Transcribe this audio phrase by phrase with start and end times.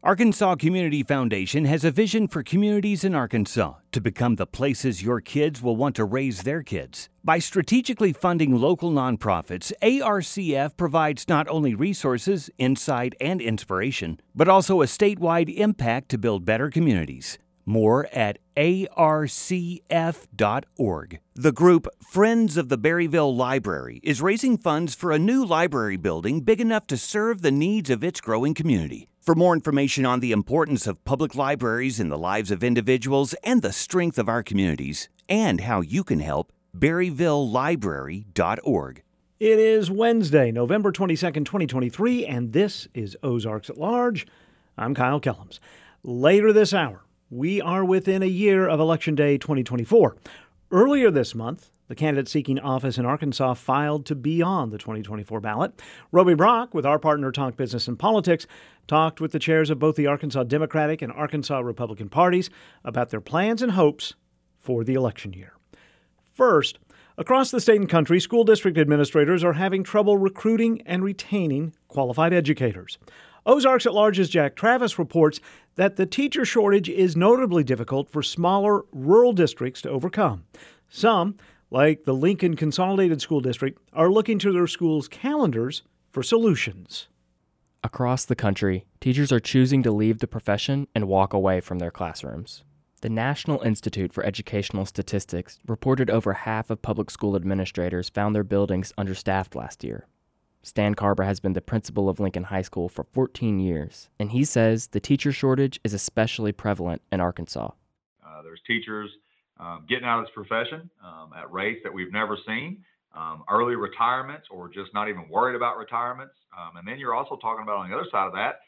[0.00, 5.20] Arkansas Community Foundation has a vision for communities in Arkansas to become the places your
[5.20, 7.08] kids will want to raise their kids.
[7.24, 14.82] By strategically funding local nonprofits, ARCF provides not only resources, insight, and inspiration, but also
[14.82, 17.36] a statewide impact to build better communities.
[17.68, 19.82] More at arcf.org.
[21.34, 26.40] The group Friends of the Berryville Library is raising funds for a new library building
[26.40, 29.10] big enough to serve the needs of its growing community.
[29.20, 33.60] For more information on the importance of public libraries in the lives of individuals and
[33.60, 39.02] the strength of our communities, and how you can help, berryvillelibrary.org.
[39.40, 44.26] It is Wednesday, November 22nd, 2023, and this is Ozarks at Large.
[44.78, 45.58] I'm Kyle Kellums.
[46.02, 50.16] Later this hour, we are within a year of Election Day 2024.
[50.70, 55.40] Earlier this month, the candidate seeking office in Arkansas filed to be on the 2024
[55.40, 55.80] ballot.
[56.12, 58.46] Roby Brock, with our partner Talk Business and Politics,
[58.86, 62.50] talked with the chairs of both the Arkansas Democratic and Arkansas Republican parties
[62.84, 64.14] about their plans and hopes
[64.58, 65.54] for the election year.
[66.32, 66.78] First,
[67.16, 72.32] across the state and country, school district administrators are having trouble recruiting and retaining qualified
[72.32, 72.98] educators.
[73.48, 75.40] Ozarks at Large's Jack Travis reports
[75.78, 80.44] that the teacher shortage is notably difficult for smaller rural districts to overcome.
[80.88, 81.36] Some,
[81.70, 87.06] like the Lincoln Consolidated School District, are looking to their schools' calendars for solutions.
[87.84, 91.92] Across the country, teachers are choosing to leave the profession and walk away from their
[91.92, 92.64] classrooms.
[93.02, 98.42] The National Institute for Educational Statistics reported over half of public school administrators found their
[98.42, 100.08] buildings understaffed last year.
[100.62, 104.44] Stan Carber has been the principal of Lincoln High School for 14 years, and he
[104.44, 107.70] says the teacher shortage is especially prevalent in Arkansas.
[108.24, 109.10] Uh, there's teachers
[109.60, 112.84] um, getting out of this profession um, at rates that we've never seen,
[113.16, 116.34] um, early retirements, or just not even worried about retirements.
[116.56, 118.60] Um, and then you're also talking about on the other side of that,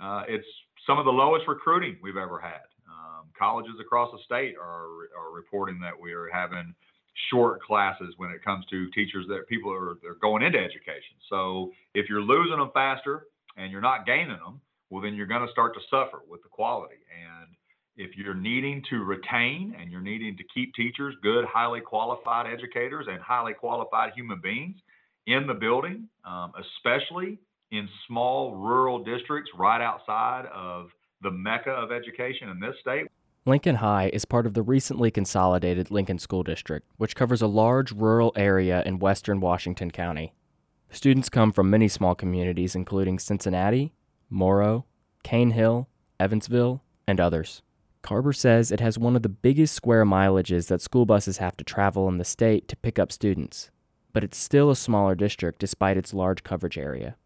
[0.00, 0.46] uh, it's
[0.86, 2.64] some of the lowest recruiting we've ever had.
[2.88, 4.86] Um, colleges across the state are,
[5.18, 6.74] are reporting that we are having
[7.30, 11.16] short classes when it comes to teachers that people are they're going into education.
[11.28, 13.26] So if you're losing them faster
[13.56, 14.60] and you're not gaining them,
[14.90, 16.96] well then you're going to start to suffer with the quality.
[17.10, 17.48] And
[17.96, 23.06] if you're needing to retain and you're needing to keep teachers, good, highly qualified educators
[23.10, 24.76] and highly qualified human beings
[25.26, 27.38] in the building, um, especially
[27.70, 30.88] in small rural districts right outside of
[31.22, 33.06] the mecca of education in this state.
[33.46, 37.90] Lincoln High is part of the recently consolidated Lincoln School District, which covers a large
[37.90, 40.34] rural area in western Washington County.
[40.90, 43.94] Students come from many small communities, including Cincinnati,
[44.28, 44.84] Morrow,
[45.22, 47.62] Cane Hill, Evansville, and others.
[48.02, 51.64] Carber says it has one of the biggest square mileages that school buses have to
[51.64, 53.70] travel in the state to pick up students,
[54.12, 57.16] but it's still a smaller district despite its large coverage area.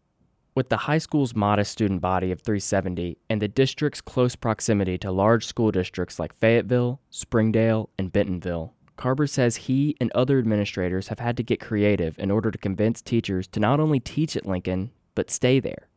[0.55, 5.11] With the high school's modest student body of 370 and the district's close proximity to
[5.11, 11.19] large school districts like Fayetteville, Springdale, and Bentonville, Carber says he and other administrators have
[11.19, 14.91] had to get creative in order to convince teachers to not only teach at Lincoln,
[15.13, 15.89] but stay there.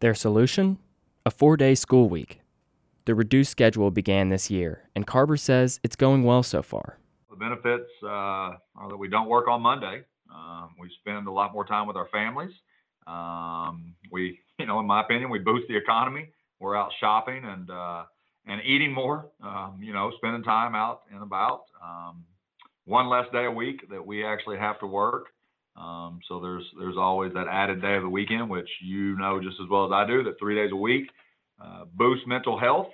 [0.00, 0.76] Their solution?
[1.24, 2.42] A four day school week.
[3.06, 6.98] The reduced schedule began this year, and Carber says it's going well so far.
[7.30, 10.02] The benefits uh, are that we don't work on Monday.
[10.30, 12.52] Um, we spend a lot more time with our families.
[13.06, 16.30] Um, we, you know, in my opinion, we boost the economy.
[16.60, 18.04] We're out shopping and uh,
[18.46, 19.26] and eating more.
[19.42, 21.62] Um, you know, spending time out and about.
[21.82, 22.24] Um,
[22.86, 25.26] one less day a week that we actually have to work.
[25.76, 29.56] Um, so there's there's always that added day of the weekend, which you know just
[29.60, 31.10] as well as I do that three days a week
[31.60, 32.88] uh, boost mental health.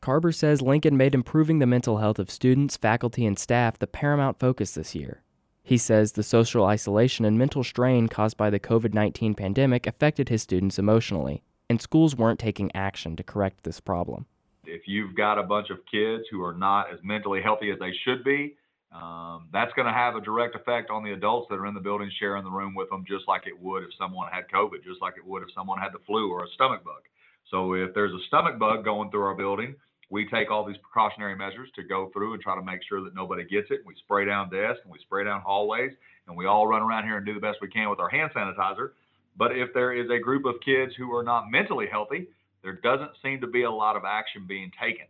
[0.00, 4.38] Carber says Lincoln made improving the mental health of students, faculty, and staff the paramount
[4.38, 5.22] focus this year.
[5.68, 10.30] He says the social isolation and mental strain caused by the COVID 19 pandemic affected
[10.30, 14.24] his students emotionally, and schools weren't taking action to correct this problem.
[14.64, 17.92] If you've got a bunch of kids who are not as mentally healthy as they
[18.02, 18.56] should be,
[18.92, 21.80] um, that's going to have a direct effect on the adults that are in the
[21.80, 25.02] building sharing the room with them, just like it would if someone had COVID, just
[25.02, 27.02] like it would if someone had the flu or a stomach bug.
[27.50, 29.76] So if there's a stomach bug going through our building,
[30.10, 33.14] we take all these precautionary measures to go through and try to make sure that
[33.14, 33.80] nobody gets it.
[33.84, 35.92] We spray down desks and we spray down hallways
[36.26, 38.30] and we all run around here and do the best we can with our hand
[38.34, 38.90] sanitizer.
[39.36, 42.28] But if there is a group of kids who are not mentally healthy,
[42.62, 45.06] there doesn't seem to be a lot of action being taken.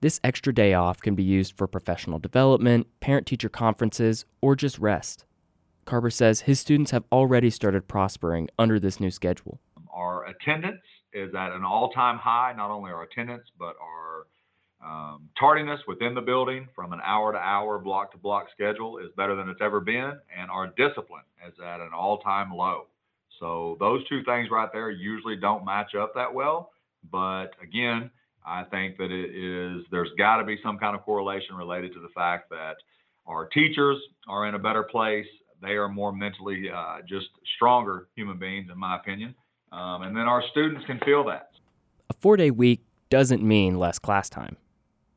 [0.00, 4.78] This extra day off can be used for professional development, parent teacher conferences, or just
[4.78, 5.24] rest.
[5.86, 9.60] Carber says his students have already started prospering under this new schedule.
[9.92, 10.80] Our attendance
[11.12, 12.52] is at an all-time high.
[12.56, 14.26] Not only our attendance, but our
[14.82, 19.08] um, tardiness within the building from an hour to hour, block to block schedule is
[19.16, 22.86] better than it's ever been, and our discipline is at an all-time low.
[23.38, 26.70] So those two things right there usually don't match up that well.
[27.10, 28.10] But again,
[28.46, 32.00] I think that it is, there's got to be some kind of correlation related to
[32.00, 32.76] the fact that
[33.26, 33.98] our teachers
[34.28, 35.26] are in a better place.
[35.62, 37.26] They are more mentally uh, just
[37.56, 39.34] stronger human beings, in my opinion.
[39.72, 41.50] Um, and then our students can feel that.
[42.08, 44.56] A four day week doesn't mean less class time.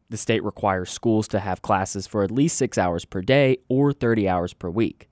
[0.10, 3.92] The state requires schools to have classes for at least six hours per day or
[3.92, 5.10] 30 hours per week.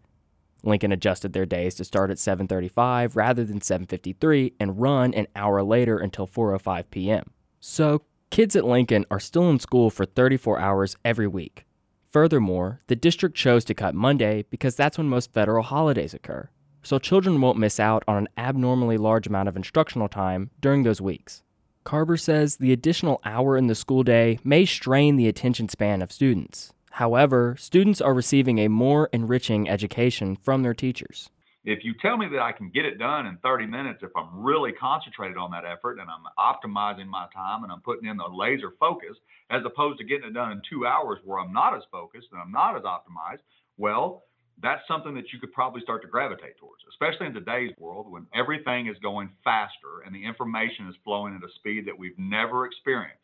[0.64, 5.64] Lincoln adjusted their days to start at 7:35 rather than 7:53 and run an hour
[5.64, 7.32] later until 4:05 p.m.
[7.60, 11.66] So, kids at Lincoln are still in school for 34 hours every week.
[12.12, 16.50] Furthermore, the district chose to cut Monday because that's when most federal holidays occur.
[16.84, 21.02] So children won't miss out on an abnormally large amount of instructional time during those
[21.02, 21.44] weeks.
[21.84, 26.12] Carver says the additional hour in the school day may strain the attention span of
[26.12, 26.74] students.
[26.92, 31.30] However, students are receiving a more enriching education from their teachers.
[31.64, 34.42] If you tell me that I can get it done in 30 minutes, if I'm
[34.42, 38.28] really concentrated on that effort and I'm optimizing my time and I'm putting in the
[38.28, 39.16] laser focus,
[39.52, 42.42] as opposed to getting it done in two hours where I'm not as focused and
[42.42, 43.42] I'm not as optimized,
[43.78, 44.24] well,
[44.62, 48.28] that's something that you could probably start to gravitate towards, especially in today's world when
[48.34, 52.66] everything is going faster and the information is flowing at a speed that we've never
[52.66, 53.18] experienced.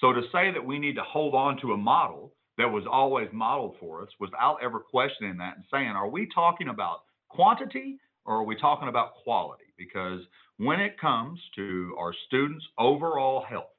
[0.00, 3.28] So to say that we need to hold on to a model that was always
[3.32, 8.36] modeled for us without ever questioning that and saying, are we talking about quantity or
[8.36, 9.64] are we talking about quality?
[9.78, 10.20] Because
[10.58, 13.70] when it comes to our students' overall health,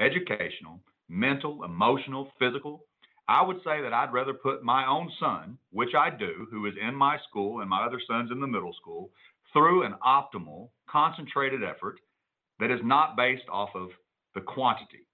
[0.00, 2.84] educational, mental, emotional, physical,
[3.28, 6.74] I would say that I'd rather put my own son, which I do, who is
[6.80, 9.10] in my school and my other son's in the middle school,
[9.52, 12.00] through an optimal, concentrated effort
[12.60, 13.88] that is not based off of
[14.34, 15.06] the quantity.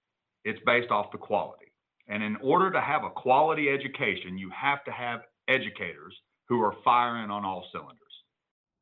[0.43, 1.71] It's based off the quality.
[2.07, 6.13] And in order to have a quality education, you have to have educators
[6.49, 7.97] who are firing on all cylinders.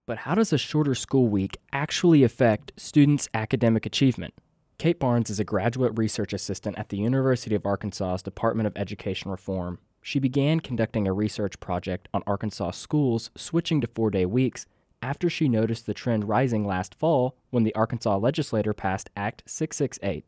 [0.07, 4.33] But how does a shorter school week actually affect students' academic achievement?
[4.79, 9.29] Kate Barnes is a graduate research assistant at the University of Arkansas's Department of Education
[9.29, 9.77] Reform.
[10.01, 14.65] She began conducting a research project on Arkansas schools switching to four day weeks
[15.01, 20.23] after she noticed the trend rising last fall when the Arkansas legislature passed Act 668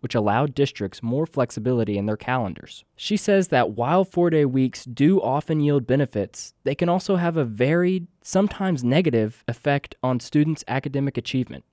[0.00, 2.84] which allowed districts more flexibility in their calendars.
[2.94, 7.36] She says that while four day weeks do often yield benefits, they can also have
[7.36, 11.64] a varied, sometimes negative, effect on students' academic achievement.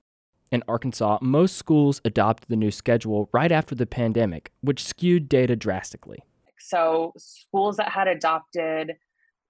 [0.50, 5.56] In Arkansas, most schools adopted the new schedule right after the pandemic, which skewed data
[5.56, 6.18] drastically.
[6.58, 8.92] So, schools that had adopted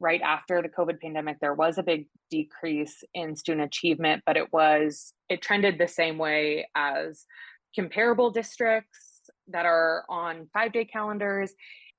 [0.00, 4.52] right after the COVID pandemic, there was a big decrease in student achievement, but it
[4.52, 7.26] was, it trended the same way as
[7.75, 11.52] comparable districts that are on five day calendars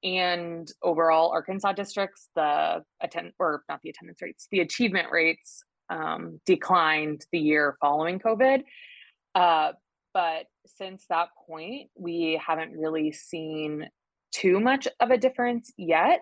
[0.03, 6.39] and overall Arkansas districts, the attend or not the attendance rates, the achievement rates um,
[6.45, 8.63] declined the year following COVID.
[9.33, 9.73] Uh,
[10.13, 13.89] but since that point, we haven't really seen
[14.31, 16.21] too much of a difference yet,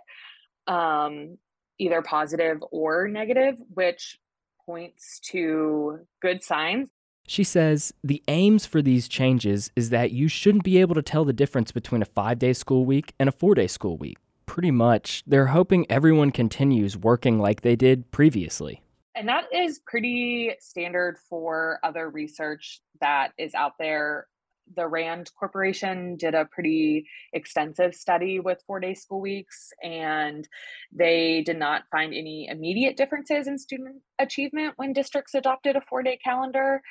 [0.68, 1.38] um,
[1.80, 4.18] either positive or negative, which
[4.66, 6.90] points to good signs.
[7.26, 11.24] She says the aims for these changes is that you shouldn't be able to tell
[11.24, 14.18] the difference between a five day school week and a four day school week.
[14.46, 18.83] Pretty much, they're hoping everyone continues working like they did previously.
[19.16, 24.28] And that is pretty standard for other research that is out there.
[24.76, 30.48] The RAND Corporation did a pretty extensive study with four day school weeks, and
[30.92, 36.02] they did not find any immediate differences in student achievement when districts adopted a four
[36.02, 36.82] day calendar.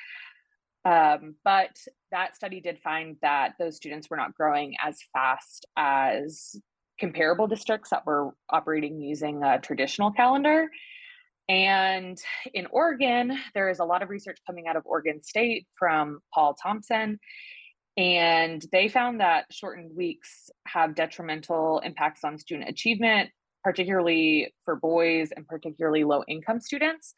[0.85, 1.75] Um, but
[2.11, 6.55] that study did find that those students were not growing as fast as
[6.99, 10.69] comparable districts that were operating using a traditional calendar.
[11.49, 12.17] And
[12.53, 16.55] in Oregon, there is a lot of research coming out of Oregon State from Paul
[16.61, 17.19] Thompson.
[17.97, 23.29] And they found that shortened weeks have detrimental impacts on student achievement,
[23.63, 27.13] particularly for boys and particularly low income students.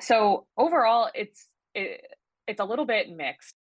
[0.00, 2.02] So overall, it's it,
[2.46, 3.54] it's a little bit mixed.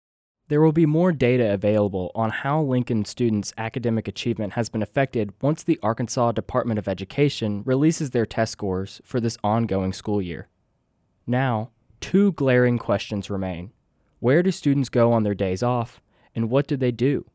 [0.50, 5.33] There will be more data available on how Lincoln students' academic achievement has been affected
[5.41, 10.50] once the Arkansas Department of Education releases their test scores for this ongoing school year.
[11.25, 11.71] Now,
[12.01, 13.71] two glaring questions remain.
[14.19, 16.01] Where do students go on their days off,
[16.35, 17.25] and what do they do?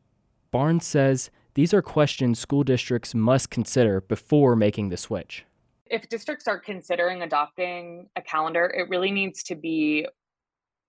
[0.51, 5.45] Barnes says these are questions school districts must consider before making the switch.
[5.87, 10.05] If districts are considering adopting a calendar, it really needs to be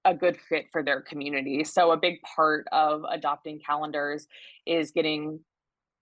[0.04, 1.64] a good fit for their community.
[1.64, 4.26] So a big part of adopting calendars
[4.66, 5.40] is getting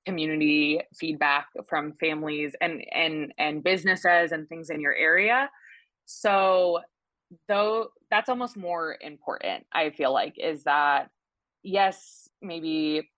[0.07, 5.50] community feedback from families and and and businesses and things in your area.
[6.07, 6.81] So
[7.49, 11.11] though that's almost more important, I feel like, is that
[11.62, 13.11] yes, maybe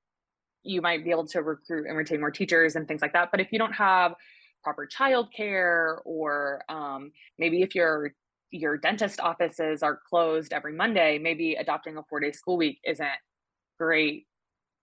[0.62, 3.30] you might be able to recruit and retain more teachers and things like that.
[3.30, 4.14] But if you don't have
[4.62, 8.12] proper childcare, or um, maybe if your
[8.50, 13.08] your dentist offices are closed every Monday, maybe adopting a four day school week isn't
[13.78, 14.26] great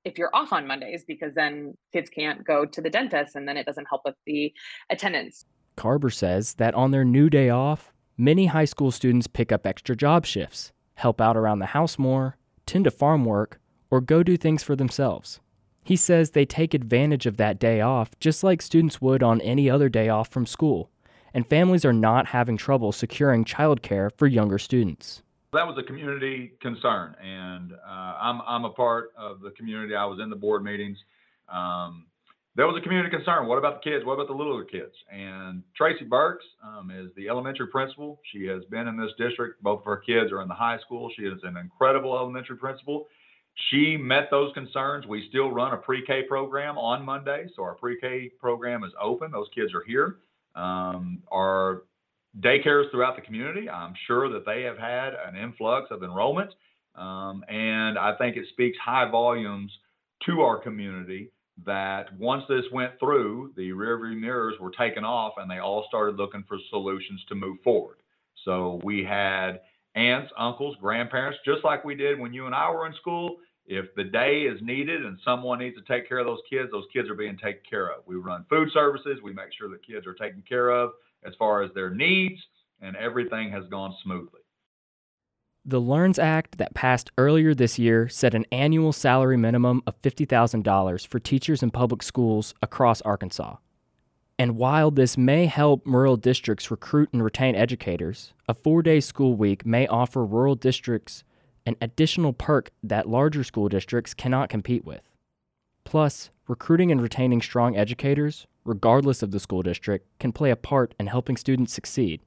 [0.06, 3.58] if you're off on Mondays because then kids can't go to the dentist and then
[3.58, 4.54] it doesn't help with the
[4.90, 5.46] attendance.
[5.76, 9.96] Carber says that on their new day off, many high school students pick up extra
[9.96, 13.60] job shifts, help out around the house more, tend to farm work,
[13.92, 15.40] or go do things for themselves.
[15.84, 19.70] He says they take advantage of that day off just like students would on any
[19.70, 20.90] other day off from school,
[21.34, 25.22] and families are not having trouble securing childcare for younger students.
[25.54, 29.96] That was a community concern, and uh, I'm, I'm a part of the community.
[29.96, 30.98] I was in the board meetings.
[31.48, 32.06] Um,
[32.56, 33.48] there was a community concern.
[33.48, 34.04] What about the kids?
[34.04, 34.94] What about the littler kids?
[35.12, 38.20] And Tracy Burks um, is the elementary principal.
[38.34, 39.62] She has been in this district.
[39.62, 41.10] Both of her kids are in the high school.
[41.16, 43.08] She is an incredible elementary principal.
[43.70, 45.06] She met those concerns.
[45.06, 49.32] We still run a pre-K program on Monday, so our pre-K program is open.
[49.32, 50.18] Those kids are here.
[50.58, 51.84] Um, our
[52.40, 56.52] daycares throughout the community, I'm sure that they have had an influx of enrollment,
[56.96, 59.72] um, and I think it speaks high volumes
[60.26, 61.32] to our community
[61.66, 66.18] that once this went through, the rearview mirrors were taken off, and they all started
[66.18, 67.98] looking for solutions to move forward.
[68.46, 69.62] So we had
[69.96, 73.38] aunts, uncles, grandparents, just like we did when you and I were in school.
[73.68, 76.88] If the day is needed and someone needs to take care of those kids, those
[76.94, 78.04] kids are being taken care of.
[78.06, 79.20] We run food services.
[79.22, 80.92] We make sure the kids are taken care of
[81.26, 82.42] as far as their needs,
[82.82, 84.40] and everything has gone smoothly.
[85.66, 91.06] The LEARNS Act that passed earlier this year set an annual salary minimum of $50,000
[91.06, 93.58] for teachers in public schools across Arkansas.
[94.40, 99.36] And while this may help rural districts recruit and retain educators, a four day school
[99.36, 101.26] week may offer rural districts
[101.68, 105.02] an additional perk that larger school districts cannot compete with.
[105.84, 110.96] Plus, recruiting and retaining strong educators, regardless of the school district, can play a part
[110.98, 112.22] in helping students succeed.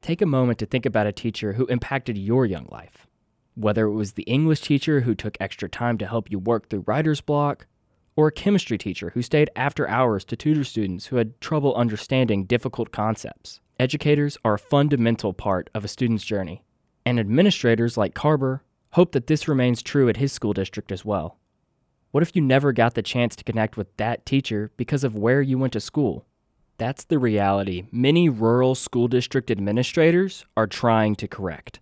[0.00, 3.06] Take a moment to think about a teacher who impacted your young life.
[3.54, 6.84] Whether it was the English teacher who took extra time to help you work through
[6.86, 7.66] writer's block,
[8.16, 12.44] or a chemistry teacher who stayed after hours to tutor students who had trouble understanding
[12.44, 13.60] difficult concepts.
[13.78, 16.62] Educators are a fundamental part of a student's journey,
[17.04, 18.60] and administrators like Carber
[18.92, 21.38] hope that this remains true at his school district as well.
[22.10, 25.40] What if you never got the chance to connect with that teacher because of where
[25.40, 26.26] you went to school?
[26.76, 31.78] That's the reality many rural school district administrators are trying to correct.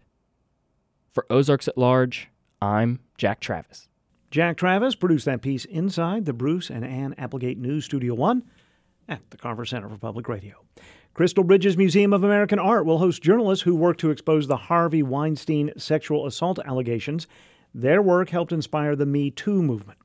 [1.13, 2.29] For Ozarks at Large,
[2.61, 3.89] I'm Jack Travis.
[4.31, 8.43] Jack Travis produced that piece inside the Bruce and Ann Applegate News Studio 1
[9.09, 10.57] at the Carver Center for Public Radio.
[11.15, 15.03] Crystal Bridges Museum of American Art will host journalists who work to expose the Harvey
[15.03, 17.27] Weinstein sexual assault allegations.
[17.75, 19.99] Their work helped inspire the Me Too movement.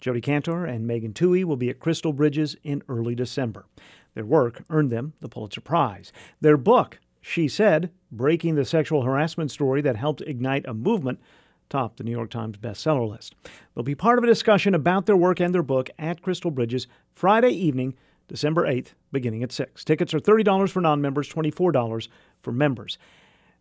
[0.00, 3.66] Jodi Kantor and Megan Twohey will be at Crystal Bridges in early December.
[4.14, 6.12] Their work earned them the Pulitzer Prize.
[6.40, 11.20] Their book, She Said, Breaking the Sexual Harassment Story That Helped Ignite a Movement,
[11.68, 13.34] topped the New York Times bestseller list.
[13.74, 16.86] They'll be part of a discussion about their work and their book at Crystal Bridges
[17.14, 17.94] Friday evening
[18.30, 19.84] December 8th, beginning at 6.
[19.84, 22.08] Tickets are $30 for non members, $24
[22.40, 22.96] for members.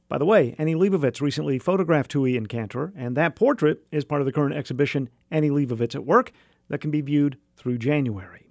[0.08, 4.22] By the way, Annie Leibovitz recently photographed Twohey and Kantor, and that portrait is part
[4.22, 6.32] of the current exhibition Annie Leibovitz at Work
[6.68, 8.46] that can be viewed through January.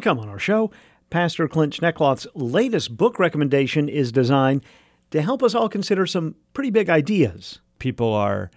[0.00, 0.70] to come on our show,
[1.10, 4.64] Pastor Clint Schnekloth's latest book recommendation is designed
[5.10, 7.60] to help us all consider some pretty big ideas.
[7.78, 8.50] People are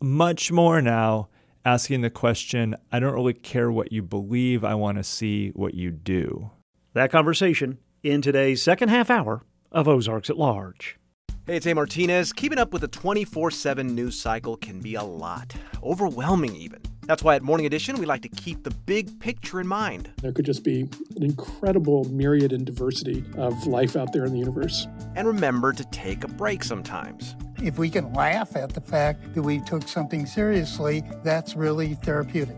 [0.00, 1.28] much more now
[1.64, 5.74] asking the question I don't really care what you believe, I want to see what
[5.74, 6.50] you do.
[6.94, 10.98] That conversation in today's second half hour of Ozarks at Large.
[11.46, 11.74] Hey, it's A.
[11.74, 12.32] Martinez.
[12.32, 16.80] Keeping up with the 24 7 news cycle can be a lot, overwhelming even.
[17.06, 20.10] That's why at Morning Edition, we like to keep the big picture in mind.
[20.22, 24.40] There could just be an incredible myriad and diversity of life out there in the
[24.40, 24.88] universe.
[25.14, 27.36] And remember to take a break sometimes.
[27.62, 32.56] If we can laugh at the fact that we took something seriously, that's really therapeutic.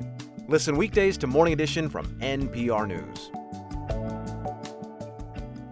[0.48, 3.30] Listen weekdays to Morning Edition from NPR News.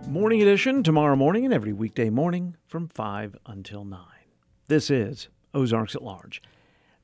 [0.06, 4.00] Morning Edition tomorrow morning and every weekday morning from 5 until 9.
[4.68, 6.42] This is Ozarks at Large.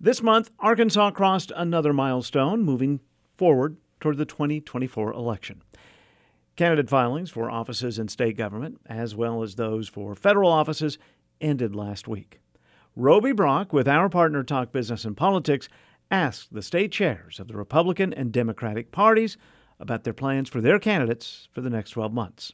[0.04, 2.98] This month, Arkansas crossed another milestone, moving
[3.36, 5.62] forward toward the 2024 election.
[6.56, 10.98] Candidate filings for offices in state government, as well as those for federal offices,
[11.40, 12.40] ended last week.
[12.96, 15.68] Roby Brock, with our partner Talk Business and Politics,
[16.10, 19.36] asked the state chairs of the Republican and Democratic parties
[19.78, 22.52] about their plans for their candidates for the next 12 months.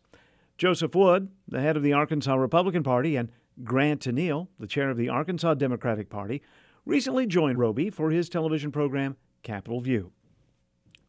[0.59, 3.31] Joseph Wood, the head of the Arkansas Republican Party, and
[3.64, 6.43] Grant Tennille, the chair of the Arkansas Democratic Party,
[6.88, 10.11] recently joined Roby for his television program Capital View.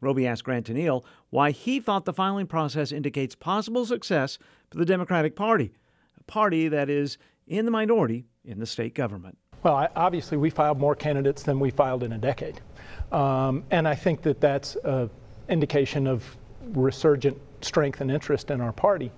[0.02, 4.38] Roby asked Grant Tennille why he thought the filing process indicates possible success
[4.70, 5.72] for the Democratic Party,
[6.20, 7.18] a party that is
[7.48, 9.38] in the minority in the state government.
[9.64, 12.62] Well, I, obviously, we filed more candidates than we filed in a decade.
[13.12, 15.10] Um, and I think that that's an
[15.50, 16.38] indication of
[16.74, 19.12] resurgent strength and interest in our party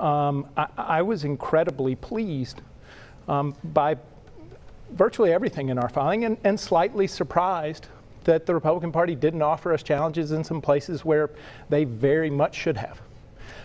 [0.00, 2.62] um, I, I, was incredibly pleased
[3.28, 3.96] um, by
[4.92, 7.86] virtually everything in our filing and, and, slightly surprised
[8.24, 11.30] that the Republican Party didn't offer us challenges in some places where
[11.68, 13.00] they very much should have.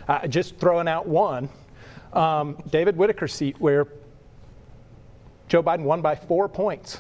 [0.07, 1.49] Uh, just throwing out one
[2.13, 3.87] um, David Whitaker's seat, where
[5.47, 6.99] Joe Biden won by four points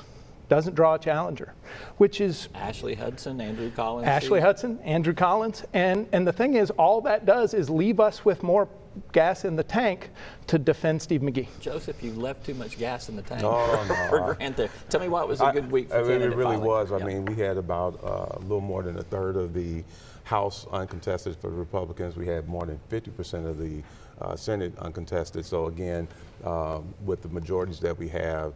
[0.49, 1.53] doesn't draw a challenger,
[1.97, 4.07] which is Ashley Hudson, Andrew Collins.
[4.07, 8.23] Ashley Hudson, Andrew Collins, and and the thing is, all that does is leave us
[8.25, 8.67] with more
[9.11, 10.09] gas in the tank
[10.47, 11.49] to defend Steve Magie.
[11.59, 14.07] Joseph, you left too much gas in the tank no, for, no.
[14.09, 14.69] for Grant there.
[14.89, 16.61] Tell me why it was a good week for I, I mean, It really filing.
[16.61, 16.91] was.
[16.91, 19.83] I mean, we had about uh, a little more than a third of the
[20.23, 22.15] House uncontested for the Republicans.
[22.15, 23.83] We had more than 50% of the
[24.21, 25.45] uh, Senate uncontested.
[25.45, 26.07] So again,
[26.43, 28.53] um, with the majorities that we have,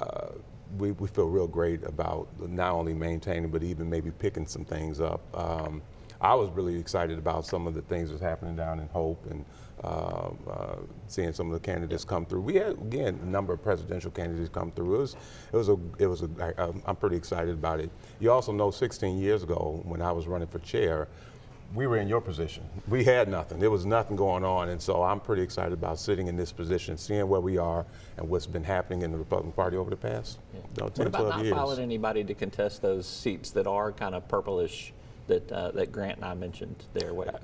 [0.00, 0.28] uh,
[0.78, 5.00] we, we feel real great about not only maintaining, but even maybe picking some things
[5.00, 5.20] up.
[5.34, 5.82] Um,
[6.20, 9.44] I was really excited about some of the things that's happening down in Hope and
[9.82, 10.76] uh, uh,
[11.08, 12.40] seeing some of the candidates come through.
[12.40, 14.94] We had again a number of presidential candidates come through.
[14.94, 15.16] It was
[15.52, 17.90] it was a it was a I, I'm pretty excited about it.
[18.20, 21.08] You also know 16 years ago when I was running for chair,
[21.74, 22.62] we were in your position.
[22.88, 23.58] We had nothing.
[23.58, 26.96] There was nothing going on, and so I'm pretty excited about sitting in this position,
[26.96, 27.84] seeing where we are
[28.16, 30.60] and what's been happening in the Republican Party over the past yeah.
[30.60, 31.78] you know, 10, what about 12 not years.
[31.78, 34.92] anybody to contest those seats that are kind of purplish
[35.26, 37.12] that uh, that Grant and I mentioned there?
[37.12, 37.42] What,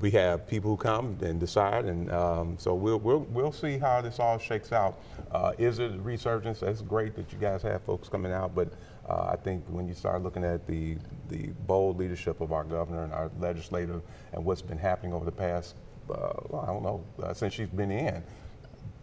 [0.00, 4.00] we have people who come and decide, and um, so we'll, we'll, we'll see how
[4.00, 4.98] this all shakes out.
[5.30, 6.60] Uh, is it a resurgence?
[6.60, 8.72] That's great that you guys have folks coming out, but
[9.12, 10.96] uh, I think when you start looking at the,
[11.28, 14.00] the bold leadership of our governor and our legislative
[14.32, 15.74] and what's been happening over the past,
[16.10, 18.22] uh, well, I don't know, uh, since she's been in,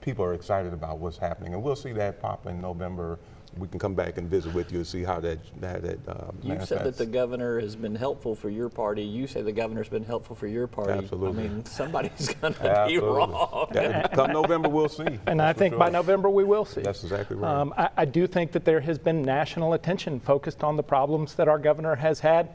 [0.01, 1.53] people are excited about what's happening.
[1.53, 3.19] And we'll see that pop in November
[3.57, 5.99] we can come back and visit with you and see how that how that.
[6.07, 9.03] Uh, you said that the governor has been helpful for your party.
[9.03, 10.91] You say the governor's been helpful for your party.
[10.91, 11.45] Absolutely.
[11.45, 13.67] I mean, somebody's going to be wrong.
[13.73, 15.19] Yeah, come November, we'll see.
[15.25, 15.79] And I think sure.
[15.79, 16.81] by November we will see.
[16.81, 17.49] That's exactly right.
[17.49, 21.35] Um, I, I do think that there has been national attention focused on the problems
[21.35, 22.49] that our governor has had,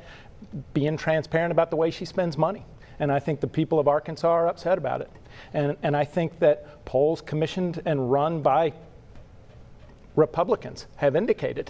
[0.73, 2.65] being transparent about the way she spends money.
[2.99, 5.11] And I think the people of Arkansas are upset about it.
[5.53, 8.73] And, and I think that polls commissioned and run by
[10.17, 11.69] Republicans have indicated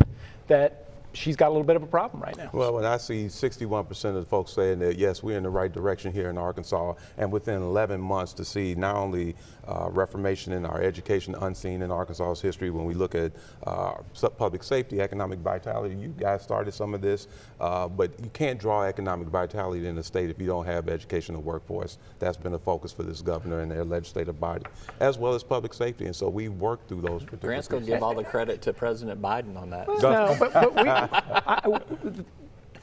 [0.48, 0.83] that
[1.14, 2.50] she's got a little bit of a problem right now.
[2.52, 5.72] Well, when I see 61% of the folks saying that, yes, we're in the right
[5.72, 9.34] direction here in Arkansas, and within 11 months to see not only
[9.66, 13.32] uh, reformation in our education unseen in Arkansas's history, when we look at
[13.66, 13.94] uh,
[14.36, 17.28] public safety, economic vitality, you guys started some of this,
[17.60, 21.40] uh, but you can't draw economic vitality in the state if you don't have educational
[21.40, 21.98] workforce.
[22.18, 24.64] That's been a focus for this governor and their legislative body,
[25.00, 26.06] as well as public safety.
[26.06, 28.72] And so we work through those particular Grant's going to give all the credit to
[28.72, 29.88] President Biden on that.
[29.88, 31.80] No, but, but we, I,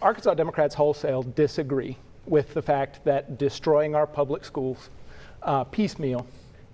[0.01, 4.89] Arkansas Democrats wholesale disagree with the fact that destroying our public schools
[5.43, 6.25] uh, piecemeal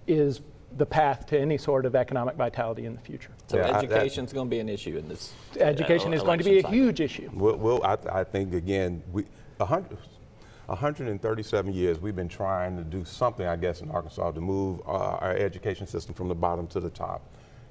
[0.08, 0.42] is
[0.78, 3.32] the path to any sort of economic vitality in the future.
[3.48, 5.34] So yeah, education is going to be an issue in this.
[5.60, 6.72] Education uh, is going to be a cycle.
[6.72, 7.30] huge issue.
[7.34, 9.26] Well, well I, I, think again, we
[9.58, 9.98] 100,
[10.66, 14.92] 137 years we've been trying to do something, I guess, in Arkansas to move uh,
[14.92, 17.26] our education system from the bottom to the top.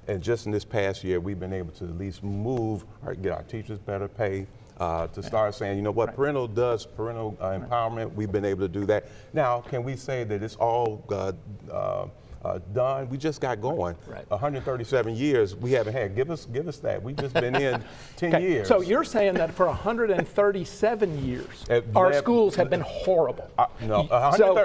[0.07, 3.31] And just in this past year, we've been able to at least move, or get
[3.31, 4.47] our teachers better pay,
[4.79, 6.15] uh, to start saying, you know what, right.
[6.15, 8.13] parental does parental uh, empowerment.
[8.13, 9.07] We've been able to do that.
[9.33, 12.07] Now, can we say that it's all uh,
[12.45, 13.09] uh done.
[13.09, 13.95] We just got going.
[14.07, 14.29] Right.
[14.29, 16.15] 137 years we haven't had.
[16.15, 17.01] Give us, give us that.
[17.01, 17.83] We've just been in
[18.17, 18.67] 10 Okay, years.
[18.67, 23.49] So you're saying that for 137 years, Uh, our lab- schools have been horrible.
[23.57, 24.15] Uh, no, So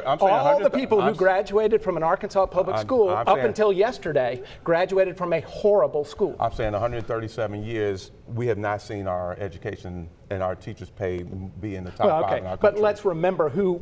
[0.06, 3.26] I'm saying all the people who I'm- graduated from an Arkansas public I'm- school I'm
[3.28, 6.36] up saying- until yesterday graduated from a horrible school.
[6.40, 11.22] I'm saying 137 years, we have not seen our education and our teachers' pay
[11.60, 13.80] be in the top Well, five okay, in our but let's remember who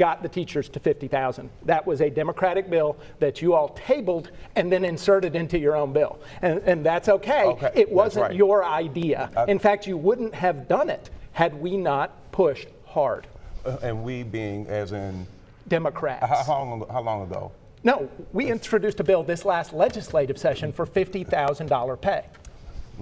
[0.00, 1.50] got the teachers to 50,000.
[1.66, 5.92] That was a Democratic bill that you all tabled and then inserted into your own
[5.92, 6.18] bill.
[6.40, 7.44] And, and that's okay.
[7.44, 8.34] Okay, It wasn't right.
[8.34, 9.30] your idea.
[9.36, 13.26] Uh, In fact, you wouldn't have done it had we not pushed hard.
[13.66, 15.26] Uh, and we being as in
[15.68, 16.26] Democrats.
[16.26, 17.52] how, how long how long ago?
[17.84, 22.24] No, we introduced a bill this last legislative session for $50,000 pay.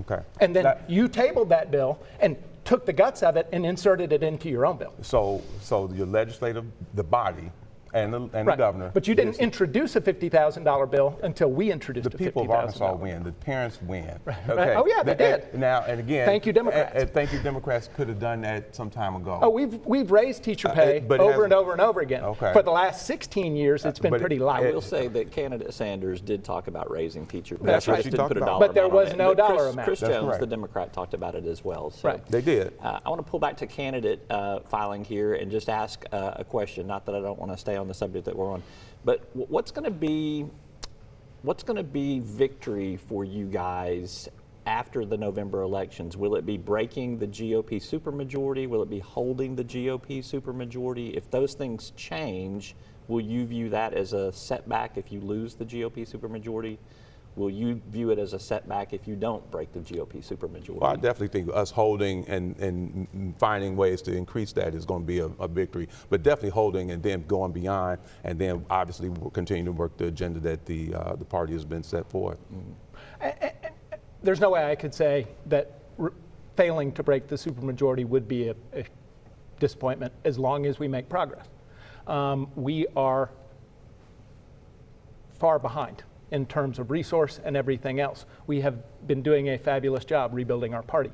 [0.01, 0.21] Okay.
[0.41, 2.37] And then That- you tabled that bill and
[2.69, 4.93] took the guts of it and inserted it into your own bill.
[5.01, 7.51] so so your legislative the body
[7.95, 8.91] and the and the governor.
[8.93, 12.51] But you didn't is- introduce a $50,000 bill until we introduced the a people of
[12.51, 13.23] Arkansas win.
[13.23, 14.19] The parents win.
[14.25, 14.37] right.
[14.77, 15.61] Oh, yeah, they That- did.
[15.61, 16.27] Now and again.
[16.27, 16.91] Thank you, Democrats.
[16.93, 17.89] And, and thank you, Democrats.
[17.97, 19.39] Could have done that some time ago.
[19.43, 22.01] Oh, we've we've raised teacher Uh, pay it- but it over and over and over
[22.01, 22.25] again.
[22.25, 22.53] Okay.
[22.53, 25.73] For the last 16 years, it's been but it- pretty I will say that candidate
[25.75, 27.65] Sanders did talk about raising teacher pay.
[27.67, 28.47] That's what Just she didn't talked put a about.
[28.53, 29.87] dollar But there was no But dollar Chris, amount.
[29.87, 30.41] Chris That's Jones, correct.
[30.41, 31.91] the Democrat, talked about it as well.
[31.91, 32.09] So.
[32.09, 32.27] Right.
[32.27, 32.73] They did.
[32.83, 36.33] Uh, I want to pull back to candidate uh, filing here and just ask uh,
[36.37, 36.87] a question.
[36.87, 38.63] Not that I don't want to stay on the subject that we're on,
[39.05, 40.47] but what's going to be
[41.43, 44.29] what's going to be victory for you guys
[44.67, 46.17] after the November elections?
[46.17, 48.69] Will it be breaking the GOP supermajority?
[48.69, 51.17] Will it be holding the GOP supermajority?
[51.17, 52.75] If those things change,
[53.07, 56.77] will you view that as a setback if you lose the GOP supermajority?
[57.37, 60.81] Will you view it as a setback if you don't break the GOP supermajority?
[60.81, 65.03] Well, I definitely think us holding and, and finding ways to increase that is going
[65.03, 65.89] to be a, a victory.
[66.11, 70.07] But definitely holding and then going beyond, and then obviously we'll continue to work the
[70.07, 72.39] agenda that the uh, the party has been set forth.
[74.23, 76.13] There's no way I could say that r-
[76.57, 78.85] failing to break the supermajority would be a, a
[79.61, 81.47] disappointment as long as we make progress.
[82.09, 83.31] Um, we are
[85.39, 88.27] far behind in terms of resource and everything else.
[88.47, 91.13] We have been doing a fabulous job rebuilding our party.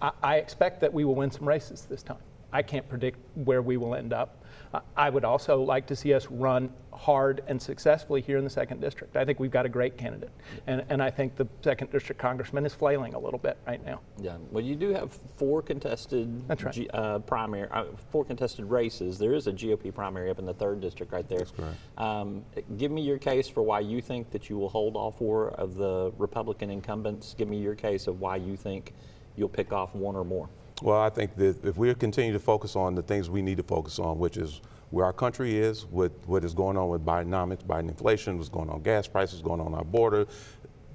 [0.00, 2.18] I, I expect that we will win some races this time.
[2.52, 4.42] I can't predict where we will end up.
[4.72, 8.50] Uh, I would also like to see us run hard and successfully here in the
[8.50, 9.16] second district.
[9.16, 10.30] I think we've got a great candidate,
[10.66, 14.00] and, and I think the second district congressman is flailing a little bit right now.
[14.20, 16.74] Yeah, well, you do have four contested That's right.
[16.74, 19.18] G- uh, primary, uh, four contested races.
[19.18, 21.38] There is a GOP primary up in the third district right there.
[21.38, 21.76] That's correct.
[21.98, 22.44] Um,
[22.76, 25.74] give me your case for why you think that you will hold all four of
[25.74, 27.34] the Republican incumbents.
[27.36, 28.94] Give me your case of why you think
[29.36, 30.48] you'll pick off one or more.
[30.82, 33.62] Well, I think that if we continue to focus on the things we need to
[33.62, 34.60] focus on, which is
[34.90, 38.68] where our country is, with what is going on with Bidenomics, Biden inflation, what's going
[38.68, 40.26] on gas prices, going on our border,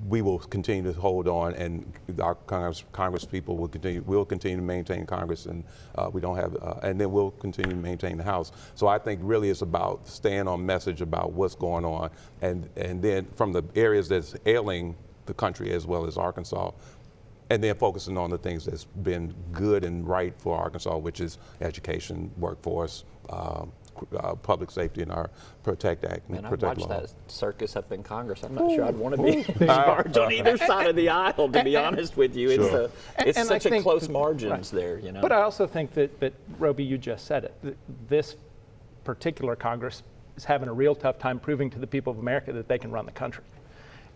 [0.07, 1.91] we will continue to hold on, and
[2.21, 4.03] our Congress, Congress people will continue.
[4.05, 5.63] We'll continue to maintain Congress, and
[5.95, 8.51] uh, we don't have, uh, and then we'll continue to maintain the House.
[8.75, 12.09] So I think really it's about staying on message about what's going on,
[12.41, 14.95] and and then from the areas that's ailing
[15.27, 16.71] the country as well as Arkansas,
[17.51, 21.37] and then focusing on the things that's been good and right for Arkansas, which is
[21.59, 23.73] education, workforce, um,
[24.15, 25.29] uh, public safety, and our
[25.61, 26.29] Protect Act.
[26.29, 27.01] and And I Protect watched Law.
[27.01, 28.43] that circus up in Congress.
[28.43, 31.51] I'm not sure I'd want to be in charge on either side of the aisle.
[31.51, 34.81] To be honest with you, it's a, it's And I such a close margins right.
[34.81, 34.99] there.
[34.99, 35.21] You know.
[35.21, 37.77] But I also think that, that Roby, you just said it.
[38.07, 38.37] This
[39.03, 40.03] particular Congress
[40.37, 42.91] is having a real tough time proving to the people of America that they can
[42.91, 43.43] run the country.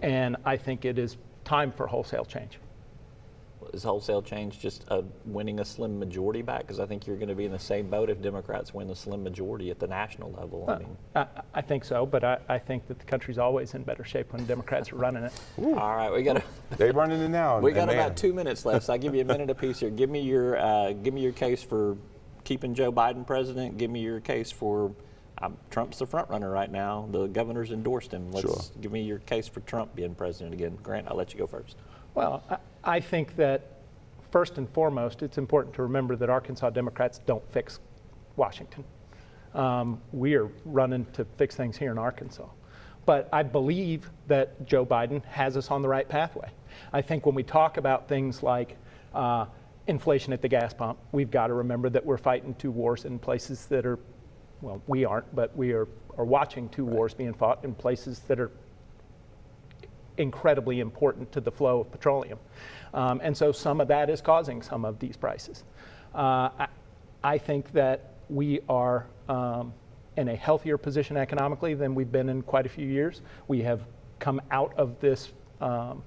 [0.02, 2.60] And I think it is time for wholesale change.
[3.74, 6.62] Is wholesale change just uh, winning a slim majority back?
[6.62, 8.96] Because I think you're going to be in the same boat if Democrats win a
[8.96, 10.66] slim majority at the national level.
[10.68, 13.84] I mean, I, I think so, but I, I think that the country's always in
[13.84, 15.34] better shape when Democrats are running it.
[15.60, 16.44] all right, we got to.
[16.78, 17.60] They running it now.
[17.60, 19.90] We got man, about two minutes left, so I'll give you a minute apiece here.
[19.90, 21.96] Give me your uh, give me your case for
[22.44, 23.78] keeping Joe Biden president.
[23.78, 24.92] Give me your case for
[25.42, 27.08] um, Trump's the front runner right now.
[27.12, 28.32] The governor's endorsed him.
[28.32, 28.62] Let's Sure.
[28.82, 30.78] give me your case for Trump being president again.
[30.82, 31.76] Grant, I'll let you go first.
[32.16, 32.58] Well, I,
[32.96, 33.82] I think that
[34.32, 37.80] first and foremost, it's important to remember that Arkansas Democrats don't fix
[38.38, 38.86] Washington.
[39.54, 42.48] Um, we are running to fix things here in Arkansas.
[43.06, 46.50] But I believe that Joe Biden has us on the right pathway.
[46.92, 48.78] I think when we talk about things like
[49.14, 49.46] uh,
[49.88, 53.20] inflation at the gas pump, we've got to remember that we're fighting two wars in
[53.20, 54.00] places that are,
[54.62, 58.40] well, we aren't, but we are, are watching two wars being fought in places that
[58.40, 58.52] are
[60.18, 62.40] incredibly important to the flow of petroleum.
[62.94, 65.64] Um, and so some of that is causing some of these prices.
[66.14, 66.68] Uh, I,
[67.24, 69.74] I think that we are um,
[70.18, 73.22] in a healthier position economically than we've been in quite a few years.
[73.48, 73.82] We have
[74.20, 76.04] come out of this um,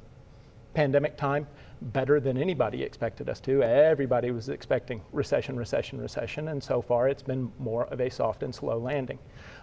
[0.74, 1.46] pandemic time
[1.80, 3.62] better than anybody expected us to.
[3.62, 8.42] Everybody was expecting recession, recession, recession, and so far it's been more of a soft
[8.42, 9.18] and slow landing.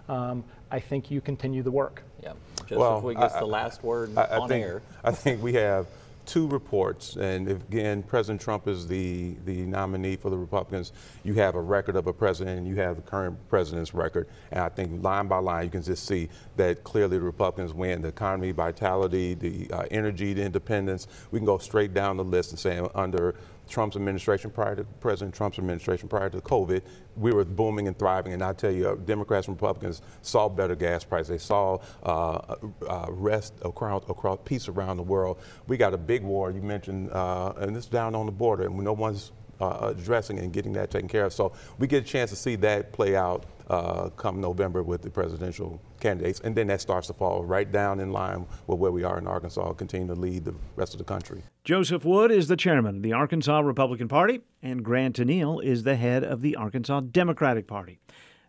[0.08, 2.04] Um, I think you continue the work.
[2.22, 4.82] Yeah, Joseph, well, we get the last word I, I on think, air.
[5.04, 5.88] I think we have
[6.26, 10.92] two reports, and if, again, President Trump is the, the nominee for the Republicans,
[11.24, 14.28] you have a record of a president, and you have the current president's record.
[14.52, 18.02] And I think line by line, you can just see that clearly the Republicans win
[18.02, 21.08] the economy, vitality, the uh, energy, the independence.
[21.32, 23.36] We can go straight down the list and say under
[23.68, 26.82] Trump's administration, prior to President Trump's administration, prior to COVID,
[27.16, 28.34] we were booming and thriving.
[28.34, 31.30] And I tell you, uh, Democrats and Republicans saw better gas prices.
[31.30, 32.56] They saw uh,
[32.88, 35.40] uh, rest across, across peace around the world.
[35.68, 36.52] We got a big war.
[36.52, 40.52] You mentioned, uh, and it's down on the border, and no one's uh, addressing and
[40.52, 41.34] getting that taken care of.
[41.34, 45.10] So we get a chance to see that play out uh, come November with the
[45.10, 49.04] presidential candidates, and then that starts to fall right down in line with where we
[49.04, 51.44] are in Arkansas, continue to lead the rest of the country.
[51.64, 55.96] Joseph Wood is the chairman of the Arkansas Republican Party, and Grant Tennille is the
[55.96, 58.00] head of the Arkansas Democratic Party.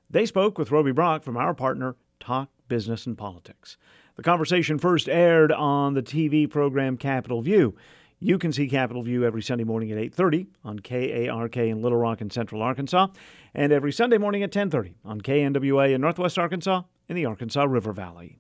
[0.09, 3.77] They spoke with Roby Brock from our partner, Talk Business and Politics.
[4.17, 7.77] The conversation first aired on the TV program Capital View.
[8.19, 12.23] You can see Capital View every Sunday morning at 8:30 on KARK in Little Rock
[12.23, 13.09] and Central Arkansas,
[13.55, 17.93] and every Sunday morning at 10:30 on KNWA in Northwest Arkansas in the Arkansas River
[17.93, 18.39] Valley.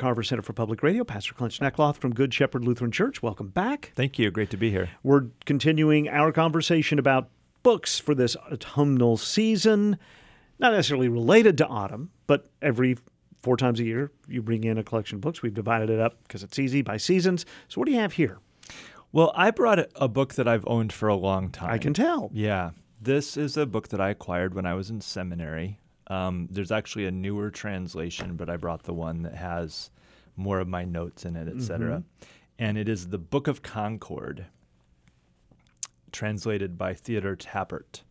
[0.00, 3.22] Carver Center for Public Radio, Pastor Clint Schnekloth from Good Shepherd Lutheran Church.
[3.22, 3.92] Welcome back.
[3.94, 4.30] Thank you.
[4.30, 4.88] Great to be here.
[5.02, 7.28] We're continuing our conversation about
[7.62, 9.98] books for this autumnal season,
[10.58, 12.96] not necessarily related to autumn, but every
[13.42, 15.42] four times a year you bring in a collection of books.
[15.42, 17.44] We've divided it up because it's easy by seasons.
[17.68, 18.38] So, what do you have here?
[19.12, 21.70] Well, I brought a book that I've owned for a long time.
[21.70, 22.30] I can tell.
[22.32, 22.70] Yeah.
[23.02, 25.78] This is a book that I acquired when I was in seminary.
[26.10, 29.90] Um, there's actually a newer translation, but I brought the one that has
[30.36, 31.88] more of my notes in it, etc.
[31.88, 32.30] Mm-hmm.
[32.58, 34.46] And it is the Book of Concord,
[36.10, 38.02] translated by Theodore Tappert.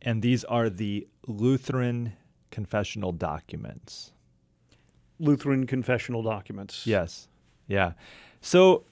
[0.00, 2.12] And these are the Lutheran
[2.52, 4.12] confessional documents.
[5.18, 6.86] Lutheran confessional documents.
[6.86, 7.26] Yes.
[7.66, 7.92] Yeah.
[8.40, 8.84] So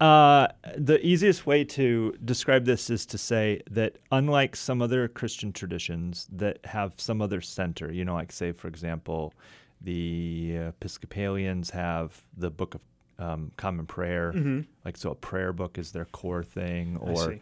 [0.00, 5.52] uh, the easiest way to describe this is to say that unlike some other Christian
[5.52, 9.34] traditions that have some other center, you know, like say, for example,
[9.80, 12.80] the Episcopalians have the Book of
[13.18, 14.60] um, Common Prayer, mm-hmm.
[14.84, 17.36] like so a prayer book is their core thing, or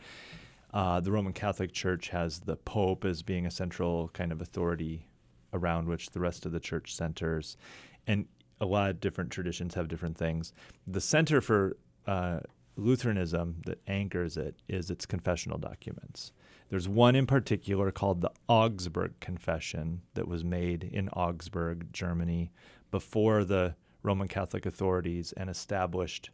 [0.73, 5.07] uh, the Roman Catholic Church has the Pope as being a central kind of authority
[5.53, 7.59] around which the rest of the church centers,
[8.07, 8.27] and
[8.61, 10.55] a lot of different traditions have different things.
[10.87, 12.41] The center for uh,
[12.77, 16.33] Lutheranism that anchors it is its confessional documents.
[16.69, 22.51] There's one in particular called the Augsburg Confession that was made in Augsburg, Germany,
[22.91, 26.31] before the Roman Catholic authorities and established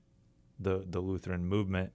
[0.58, 1.92] the, the Lutheran movement.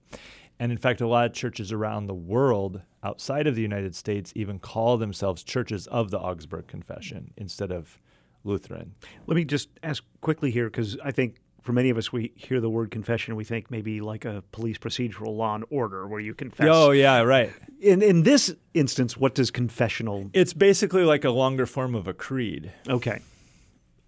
[0.60, 4.32] And in fact, a lot of churches around the world outside of the United States
[4.34, 8.00] even call themselves churches of the Augsburg Confession instead of
[8.44, 8.94] Lutheran.
[9.26, 12.60] Let me just ask quickly here because I think for many of us, we hear
[12.60, 16.34] the word confession, we think maybe like a police procedural law and order where you
[16.34, 16.68] confess.
[16.70, 17.52] Oh, yeah, right.
[17.80, 20.30] In in this instance, what does confessional?
[20.32, 22.72] It's basically like a longer form of a creed.
[22.88, 23.20] Okay.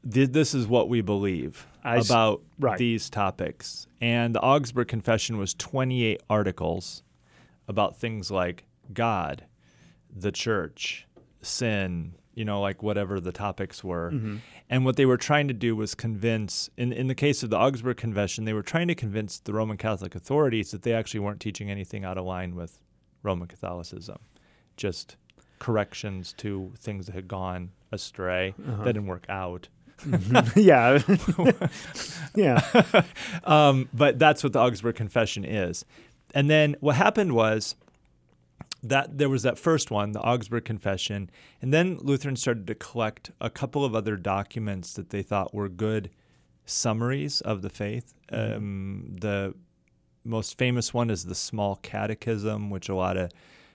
[0.03, 2.79] This is what we believe I about right.
[2.79, 3.87] these topics.
[4.01, 7.03] And the Augsburg Confession was 28 articles
[7.69, 9.45] about things like God,
[10.11, 11.07] the church,
[11.43, 14.11] sin, you know, like whatever the topics were.
[14.13, 14.37] Mm-hmm.
[14.69, 17.59] And what they were trying to do was convince, in, in the case of the
[17.59, 21.41] Augsburg Confession, they were trying to convince the Roman Catholic authorities that they actually weren't
[21.41, 22.81] teaching anything out of line with
[23.23, 24.19] Roman Catholicism,
[24.77, 25.17] just
[25.59, 28.85] corrections to things that had gone astray uh-huh.
[28.85, 29.69] that didn't work out.
[30.03, 30.59] Mm-hmm.
[32.35, 32.63] yeah.
[32.95, 33.03] yeah.
[33.45, 35.85] um, but that's what the Augsburg Confession is.
[36.35, 37.75] And then what happened was
[38.83, 43.31] that there was that first one, the Augsburg Confession, and then Lutherans started to collect
[43.41, 46.11] a couple of other documents that they thought were good
[46.65, 48.15] summaries of the faith.
[48.33, 48.57] Mm-hmm.
[48.57, 49.55] Um, the
[50.25, 53.31] most famous one is the Small Catechism, which a lot of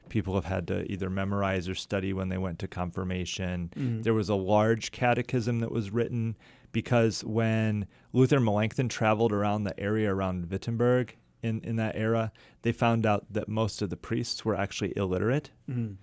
[0.09, 3.71] people have had to either memorize or study when they went to confirmation.
[3.75, 4.03] Mhm.
[4.03, 6.35] There was a large catechism that was written
[6.71, 12.31] because when Luther Melanchthon traveled around the area around Wittenberg in, in that era,
[12.63, 15.51] they found out that most of the priests were actually illiterate.
[15.69, 15.95] Mhm.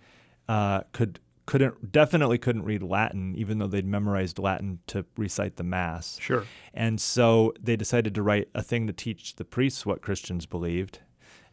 [0.48, 5.64] Uh, could couldn't definitely couldn't read Latin, even though they'd memorized Latin to recite the
[5.64, 6.16] mass.
[6.20, 6.44] Sure.
[6.72, 11.00] And so they decided to write a thing to teach the priests what Christians believed.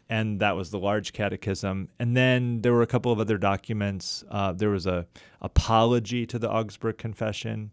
[0.08, 1.90] And that was the large catechism.
[2.00, 4.24] And then there were a couple of other documents.
[4.30, 5.08] Uh, there was a
[5.42, 7.72] apology to the Augsburg Confession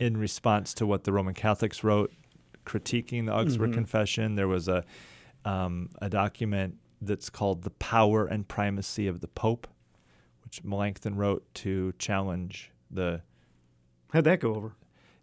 [0.00, 2.12] in response to what the Roman Catholics wrote,
[2.66, 3.74] critiquing the Augsburg Mhm.
[3.74, 4.34] Confession.
[4.34, 4.84] There was a
[5.44, 9.66] um, a document that's called "The Power and Primacy of the Pope,"
[10.44, 13.22] which Melanchthon wrote to challenge the
[14.12, 14.72] How'd that go over?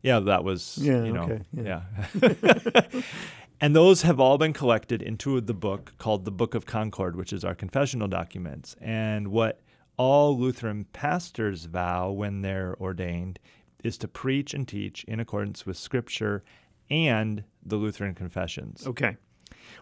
[0.02, 1.82] yeah, that was Yeah, you know, okay, yeah.
[2.22, 2.82] yeah.
[3.62, 7.34] and those have all been collected into the book called the Book of Concord, which
[7.34, 8.76] is our confessional documents.
[8.80, 9.60] And what
[9.98, 13.40] all Lutheran pastors vow when they're ordained
[13.84, 16.44] is to preach and teach in accordance with Scripture
[16.90, 18.88] and the Lutheran confessions.
[18.88, 19.18] Okay.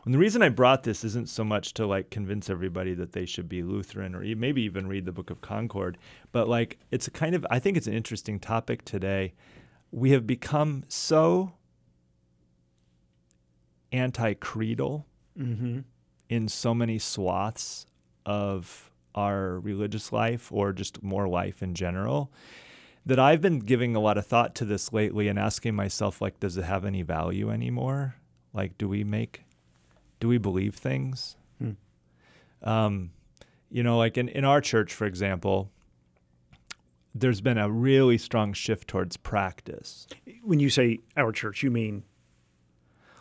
[0.05, 3.25] And the reason I brought this isn't so much to like convince everybody that they
[3.25, 5.97] should be Lutheran or e- maybe even read the Book of Concord,
[6.31, 9.33] but like it's a kind of I think it's an interesting topic today.
[9.91, 11.53] We have become so
[13.91, 15.05] anti-creedal
[15.37, 15.79] Mm-hmm.
[16.29, 17.85] in so many swaths
[18.25, 22.31] of our religious life or just more life in general
[23.05, 26.39] that I've been giving a lot of thought to this lately and asking myself like
[26.39, 28.15] does it have any value anymore?
[28.53, 29.43] Like do we make
[30.25, 31.35] do we believe things?
[31.59, 31.73] Hmm.
[32.67, 33.11] Um,
[33.69, 35.69] you know, like in, in our church, for example,
[37.13, 40.07] there's been a really strong shift towards practice.
[40.43, 42.03] When you say our church, you mean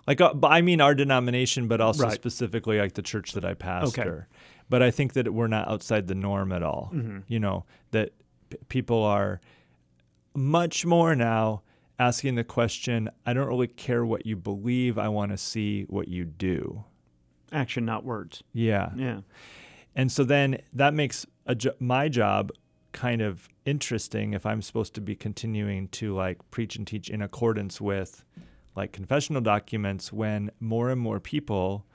[0.06, 2.12] Like, uh, I mean our denomination, but also Right.
[2.14, 4.28] specifically like the church that I pastor.
[4.70, 6.90] But I think that we're not outside the norm at all.
[6.94, 7.24] Mhm.
[7.28, 8.12] You know, that
[8.48, 9.40] p- people are
[10.34, 11.62] much more now
[11.98, 16.08] asking the question I don't really care what you believe, I want to see what
[16.08, 16.84] you do.
[17.54, 18.42] Action, not words.
[18.52, 18.90] Yeah.
[18.96, 19.20] Yeah.
[19.94, 22.50] And so then that makes a jo- my job
[22.92, 27.22] kind of interesting if I'm supposed to be continuing to like preach and teach in
[27.22, 28.24] accordance with
[28.76, 31.86] like confessional documents when more and more people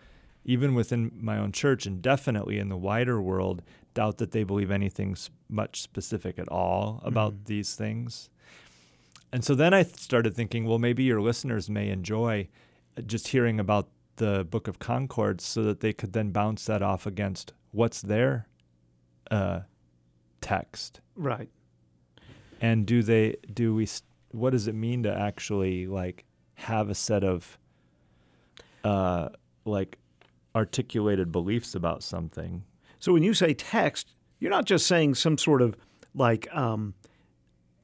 [0.46, 3.62] even within my own church and definitely in the wider world
[3.94, 5.16] doubt that they believe anything
[5.50, 7.46] much specific at all about Mhm.
[7.46, 8.30] these things.
[9.32, 12.48] And so then I started thinking, well, maybe your listeners may enjoy
[12.98, 13.90] uh, just hearing about
[14.20, 18.48] the Book of Concord so that they could then bounce that off against what's their
[19.32, 19.62] uh,
[20.42, 21.02] text.
[21.16, 21.50] Right.
[22.62, 23.88] And do they, do we,
[24.32, 27.58] what does it mean to actually like have a set of
[28.84, 29.30] uh,
[29.66, 29.98] like
[30.56, 32.64] articulated beliefs about something?
[33.00, 35.76] So when you say text, you're not just saying some sort of
[36.14, 36.94] like um,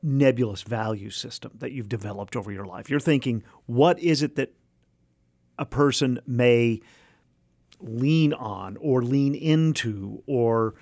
[0.04, 2.90] nebulous value system that you've developed over your life.
[2.90, 4.54] You're thinking, what is it that
[5.58, 6.82] a person may
[7.80, 10.76] lean on or lean into or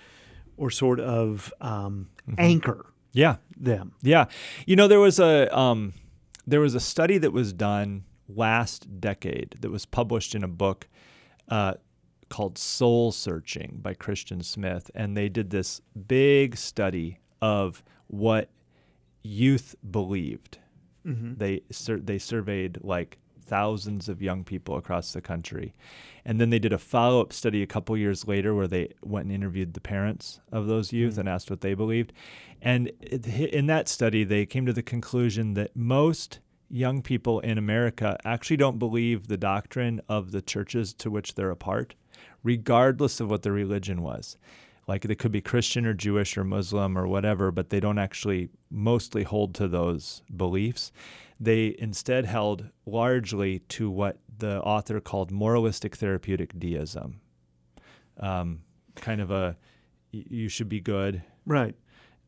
[0.57, 3.37] or sort of um, anchor Yeah.
[3.57, 3.93] them?
[4.01, 4.25] Yeah.
[4.67, 5.93] You know, there was a um,
[6.45, 10.87] there was a study that was done last decade that was published in a book
[11.49, 11.73] uh,
[12.29, 18.49] called Soul Searching by Christian Smith, and they did this big study of what
[19.23, 20.59] youth believed.
[21.05, 21.37] Mhm.
[21.37, 25.73] They sur- they surveyed like thousands of young people across the country,
[26.25, 29.25] and then they did a follow up study a couple years later where they went
[29.25, 31.17] and interviewed the parents of those youth Mhm.
[31.19, 32.13] and asked what they believed.
[32.61, 38.17] And in that study, they came to the conclusion that most young people in America
[38.23, 41.93] actually don't believe the doctrine of the churches to which they're a part,
[42.41, 44.37] regardless of what their religion was.
[44.87, 48.49] Like they could be Christian or Jewish or Muslim or whatever, but they don't actually
[48.69, 50.91] mostly hold to those beliefs.
[51.39, 57.21] They instead held largely to what the author called moralistic therapeutic deism.
[58.19, 58.61] Um,
[58.95, 59.55] kind of a
[60.11, 61.75] you should be good, Right.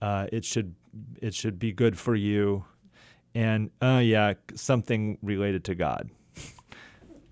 [0.02, 0.76] uh, it should
[1.22, 2.66] it should be good for you,
[3.36, 6.10] and uh, yeah, something related to God.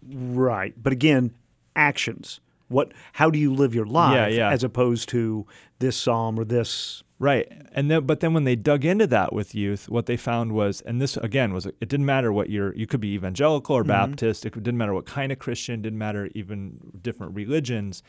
[0.06, 0.74] Right.
[0.82, 1.34] But again,
[1.76, 2.40] actions.
[2.68, 2.94] What?
[3.14, 4.16] How do you live your life?
[4.16, 4.28] yeah.
[4.28, 4.50] yeah.
[4.52, 5.46] As opposed to
[5.80, 7.04] this psalm or this.
[7.20, 7.48] Right.
[7.72, 10.82] And then but then when they dug into that with youth, what they found was
[10.82, 13.88] and this again was it didn't matter what you're you could be evangelical or Mhm.
[13.88, 18.04] Baptist, it didn't matter what kind of Christian, didn't matter even different religions.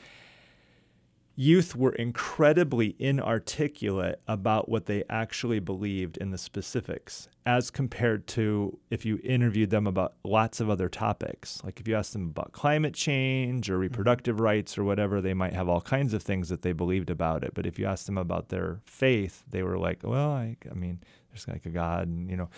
[1.37, 8.79] Youth were incredibly inarticulate about what they actually believed in the specifics, as compared to
[8.91, 11.61] if you interviewed them about lots of other topics.
[11.65, 13.83] Like if you asked them about climate change or mm-hmm.
[13.83, 17.43] reproductive rights or whatever, they might have all kinds of things that they believed about
[17.43, 17.53] it.
[17.55, 21.01] But if you asked them about their faith, they were like, well, I, I mean,
[21.31, 22.49] there's like a God, and you know.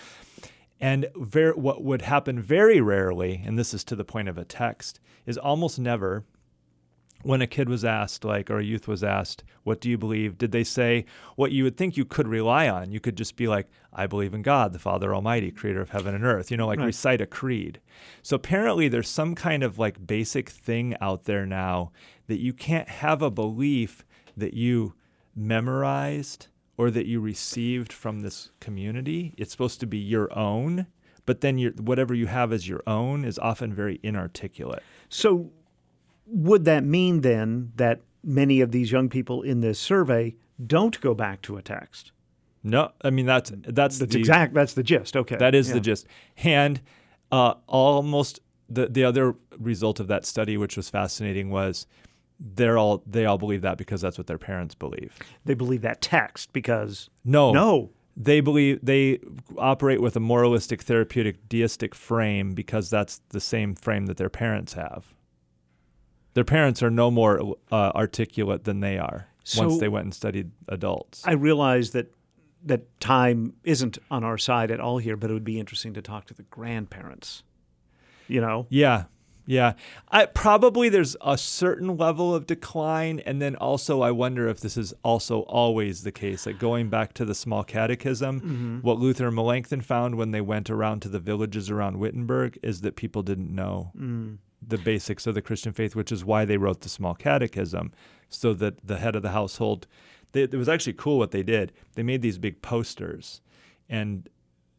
[0.79, 4.45] And ver- what would happen very rarely, and this is to the point of a
[4.45, 6.25] text, is almost never
[7.27, 10.39] when a kid was asked, like, or a youth was asked, what do you believe?
[10.39, 11.05] Did they say
[11.35, 12.93] what you would think you could rely on?
[12.93, 16.15] You could just be like, I believe in God, the Father Almighty, creator of heaven
[16.15, 16.87] and earth, you know, like right.
[16.87, 17.81] recite a creed.
[18.23, 21.91] So apparently there's some kind of like basic thing out there now
[22.29, 24.05] that you can't have a belief
[24.37, 24.95] that you
[25.35, 26.47] memorized
[26.77, 29.35] or that you received from this community.
[29.37, 30.87] It's supposed to be your own,
[31.25, 34.83] but then your, whatever you have as your own is often very inarticulate.
[35.09, 35.51] So,
[36.27, 41.15] would that mean then that many of these young people in this survey don't go
[41.15, 42.13] back to a text?
[42.63, 44.55] No, I mean that's that's that's the, exact.
[44.55, 45.17] That's the gist.
[45.17, 45.75] Okay, that is yeah.
[45.75, 46.07] the gist.
[46.37, 46.81] And
[47.31, 51.87] uh, almost the the other result of that study, which was fascinating, was
[52.41, 55.15] they're all they all believe that because that's what their parents believe.
[55.45, 59.21] They believe that text because no, no, they believe they
[59.59, 64.73] operate with a moralistic, therapeutic, deistic frame because that's the same frame that their parents
[64.73, 65.15] have.
[66.37, 70.15] Their parents are no more uh, articulate than they are so once they went and
[70.15, 71.23] studied adults.
[71.25, 72.13] I realize that
[72.63, 76.03] that time isn't on our side at all here, but it would be interesting to
[76.03, 77.43] talk to the grandparents.
[78.29, 78.67] You know?
[78.69, 79.05] Yeah,
[79.47, 79.75] yeah,
[80.11, 84.77] I probably there's a certain level of decline, and then also I wonder if this
[84.77, 86.45] is also always the case.
[86.45, 88.79] Like going back to the small catechism, mm-hmm.
[88.81, 92.83] what Luther and Melanchthon found when they went around to the villages around Wittenberg is
[92.83, 94.37] that people didn't know mm.
[94.67, 97.93] The basics of the Christian faith, which is why they wrote the small catechism,
[98.29, 99.87] so that the head of the household.
[100.33, 101.73] They, it was actually cool what they did.
[101.95, 103.41] They made these big posters,
[103.89, 104.29] and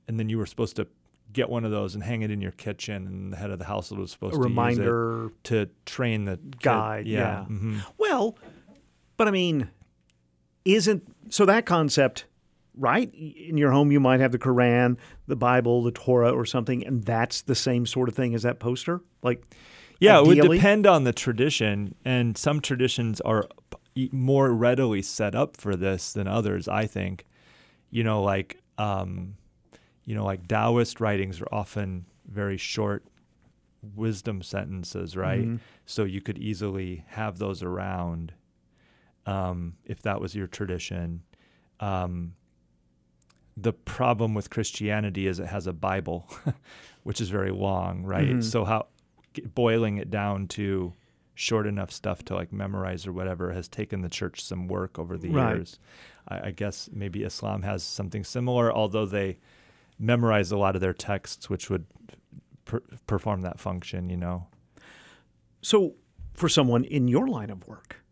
[0.08, 0.88] and then you were supposed to
[1.34, 3.08] get one of those and hang it in your kitchen.
[3.08, 6.26] And the head of the household was supposed a to reminder use it to train
[6.26, 7.06] the guide.
[7.06, 7.12] Kid.
[7.12, 7.20] Yeah.
[7.20, 7.46] yeah.
[7.50, 7.80] Mm-hmm.
[7.98, 8.38] Well,
[9.16, 9.70] but I mean,
[10.66, 12.26] isn't so that concept
[12.78, 13.14] right?
[13.14, 17.04] In your home, you might have the Quran, the Bible, the Torah, or something, and
[17.04, 19.02] that's the same sort of thing as that poster.
[19.24, 19.44] Like,
[20.00, 20.38] yeah, ideally?
[20.38, 23.48] it would depend on the tradition, and some traditions are
[24.12, 26.68] more readily set up for this than others.
[26.68, 27.26] I think,
[27.90, 28.62] you know, like.
[28.78, 29.38] Um,
[30.08, 33.04] you know, like Taoist writings are often very short
[33.94, 35.42] wisdom sentences, right?
[35.42, 35.58] Mm-hmm.
[35.86, 38.34] So you could easily have those around
[39.26, 41.24] um, if that was your tradition.
[41.82, 42.36] Um,
[43.58, 46.30] the problem with Christianity is it has a Bible,
[47.04, 48.30] which is very long, right?
[48.30, 48.42] Mm-hmm.
[48.42, 48.88] So how
[49.44, 50.94] boiling it down to
[51.36, 55.18] short enough stuff to like memorize or whatever has taken the church some work over
[55.18, 55.56] the right.
[55.56, 55.80] years.
[56.28, 59.38] I, I guess maybe Islam has something similar, although they
[60.00, 61.86] memorize a lot of their texts, which would
[62.66, 64.48] per- perform that function, you know.
[65.62, 65.96] So,
[66.34, 68.04] for someone in your line of work,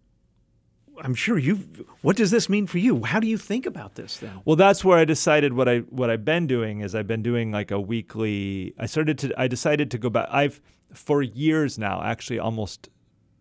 [1.01, 1.55] I'm sure you.
[2.01, 3.03] What does this mean for you?
[3.03, 4.41] How do you think about this then?
[4.45, 7.51] Well, that's where I decided what I what I've been doing is I've been doing
[7.51, 8.73] like a weekly.
[8.79, 9.33] I started to.
[9.39, 10.27] I decided to go back.
[10.31, 10.61] I've
[10.95, 12.89] for years now, actually almost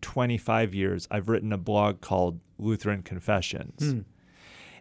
[0.01, 1.07] 25 years.
[1.09, 3.81] I've written a blog called Lutheran Confessions.
[3.81, 4.05] Mm.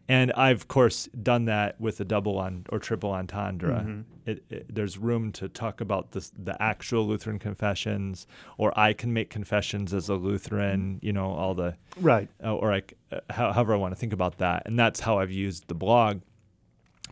[0.07, 3.81] And I've of course done that with a double on or triple entendre.
[3.81, 4.01] Mm-hmm.
[4.27, 8.27] It, it, there's room to talk about this, the actual Lutheran confessions,
[8.59, 10.99] or I can make confessions as a Lutheran.
[11.01, 14.39] You know, all the right, uh, or like uh, however I want to think about
[14.39, 16.21] that, and that's how I've used the blog.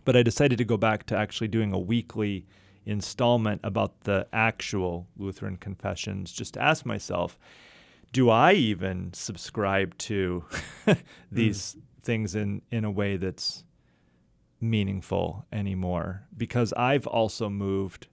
[0.05, 2.45] But I decided to go back to actually doing a weekly
[2.85, 7.37] installment about the actual Lutheran confessions, just to ask myself,
[8.11, 10.45] do I even subscribe to
[11.31, 11.75] these?
[11.75, 13.63] Mm things in in a way that's
[14.59, 18.07] meaningful anymore because I've also moved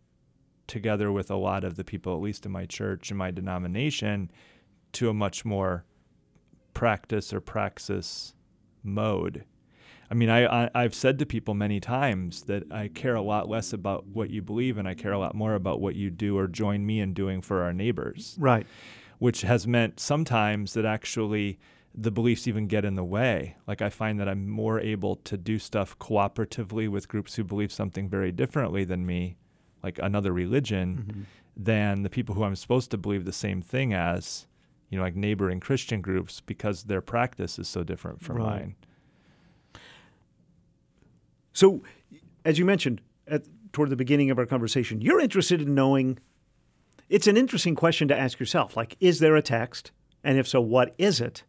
[0.67, 4.31] together with a lot of the people at least in my church and my denomination
[4.93, 5.85] to a much more
[6.75, 8.35] practice or praxis
[8.83, 9.45] mode.
[10.11, 13.49] I mean, I, I have said to people many times that I care a lot
[13.49, 16.37] less about what you believe and I care a lot more about what you do
[16.37, 18.37] or join me in doing for our neighbors.
[18.39, 18.67] Right.
[19.19, 21.61] Which has meant sometimes that actually
[21.95, 23.57] the beliefs even get in the way.
[23.69, 27.73] Like I find that I'm more able to do stuff cooperatively with groups who believe
[27.73, 29.37] something very differently than me,
[29.83, 31.23] like another religion, mm-hmm.
[31.57, 34.47] than the people who I'm supposed to believe the same thing as,
[34.89, 38.61] you know, like neighboring Christian groups because their practice is so different from right.
[38.61, 38.77] mine.
[41.53, 41.83] So,
[42.45, 46.19] as you mentioned at, toward the beginning of our conversation, you're interested in knowing.
[47.09, 48.77] It's an interesting question to ask yourself.
[48.77, 49.91] Like, is there a text?
[50.23, 51.43] And if so, what is it?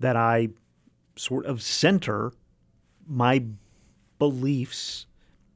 [0.00, 0.48] that I
[1.14, 2.32] sort of center
[3.06, 3.44] my
[4.18, 5.06] beliefs,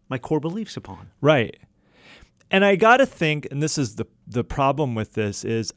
[0.09, 1.11] my core beliefs upon.
[1.21, 1.57] Right.
[2.51, 5.73] And I got to think and this is the the problem with this is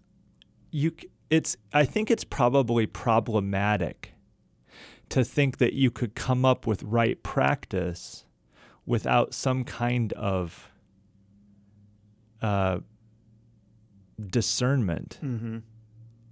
[0.72, 0.92] you
[1.30, 4.14] it's I think it's probably problematic
[5.10, 8.26] to think that you could come up with right practice
[8.86, 10.72] without some kind of
[12.42, 12.80] uh,
[14.30, 15.58] discernment mm-hmm.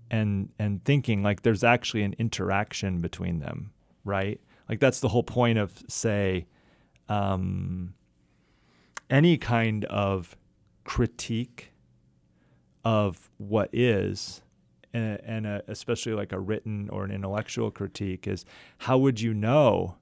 [0.09, 3.71] and and thinking like there's actually an interaction between them,
[4.03, 4.39] right?
[4.69, 6.47] Like that's the whole point of say
[7.09, 7.93] um,
[9.09, 10.36] any kind of
[10.84, 11.71] critique
[12.84, 14.41] of what is
[14.96, 18.46] and, and a, especially like a written or an intellectual critique is
[18.80, 19.98] how would you know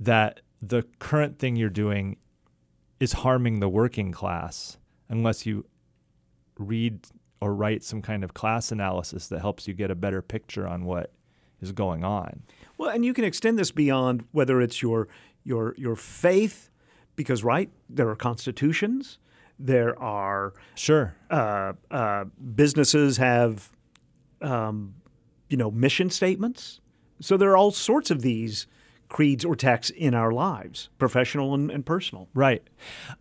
[0.00, 2.16] that the current thing you're doing
[2.98, 4.78] is harming the working class
[5.10, 5.66] unless you
[6.58, 7.06] read
[7.40, 10.84] or write some kind of class analysis that helps you get a better picture on
[10.84, 11.12] what
[11.60, 12.42] is going on.
[12.78, 15.08] Well, and you can extend this beyond whether it's your
[15.44, 16.70] your your faith,
[17.16, 19.18] because right there are constitutions,
[19.58, 23.70] there are sure uh, uh, businesses have
[24.44, 24.94] um,
[25.48, 26.80] you know, mission statements.
[27.20, 28.66] So there are all sorts of these
[29.08, 32.28] creeds or texts in our lives, professional and, and personal.
[32.34, 32.62] Right.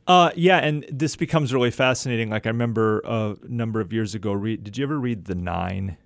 [0.07, 2.29] Uh, yeah, and this becomes really fascinating.
[2.29, 4.33] Like I remember a number of years ago.
[4.33, 5.97] Read, did you ever read The Nine?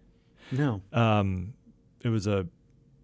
[0.52, 0.82] No.
[0.92, 1.54] Um,
[2.04, 2.48] it was a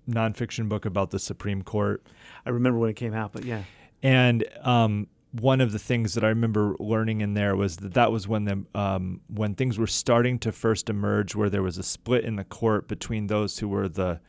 [0.09, 2.05] nonfiction book about the Supreme Court.
[2.45, 3.64] I remember when it came out, but yeah.
[4.01, 8.12] And um, one of the things that I remember learning in there was that that
[8.12, 11.84] was when the um, when things were starting to first emerge, where there was a
[11.84, 14.20] split in the court between those who were the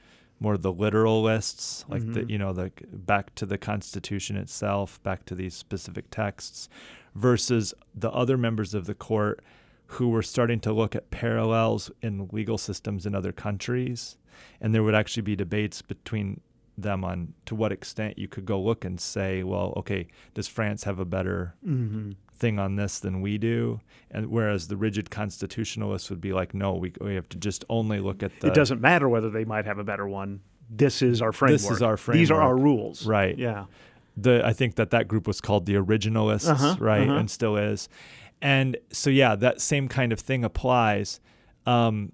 [0.40, 2.12] more the literalists, like mm-hmm.
[2.12, 6.70] the you know the back to the Constitution itself, back to these specific texts,
[7.14, 9.44] versus the other members of the court
[9.86, 14.16] who were starting to look at parallels in legal systems in other countries,
[14.58, 16.40] and there would actually be debates between
[16.76, 20.84] them on to what extent you could go look and say, well, okay, does France
[20.84, 22.12] have a better mm-hmm.
[22.34, 23.80] thing on this than we do?
[24.10, 28.00] And whereas the rigid constitutionalists would be like, no, we, we have to just only
[28.00, 28.48] look at the.
[28.48, 30.40] It doesn't matter whether they might have a better one.
[30.68, 31.60] This is our framework.
[31.60, 32.20] This is our framework.
[32.20, 33.06] These are our rules.
[33.06, 33.36] Right.
[33.38, 33.66] Yeah.
[34.16, 37.18] The I think that that group was called the originalists, uh-huh, right, uh-huh.
[37.18, 37.88] and still is.
[38.40, 41.20] And so yeah, that same kind of thing applies.
[41.66, 42.12] Um,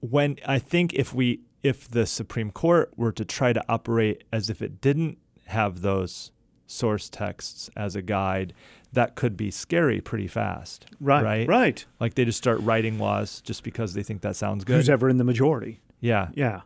[0.00, 4.48] when I think if we if the Supreme Court were to try to operate as
[4.48, 6.30] if it didn't have those
[6.68, 8.54] source texts as a guide,
[8.92, 10.86] that could be scary pretty fast.
[11.00, 11.24] Right.
[11.24, 11.48] Right.
[11.48, 11.84] Right.
[11.98, 14.76] Like they just start writing laws just because they think that sounds good.
[14.76, 15.80] Who's ever in the majority?
[16.00, 16.28] Yeah.
[16.34, 16.60] Yeah.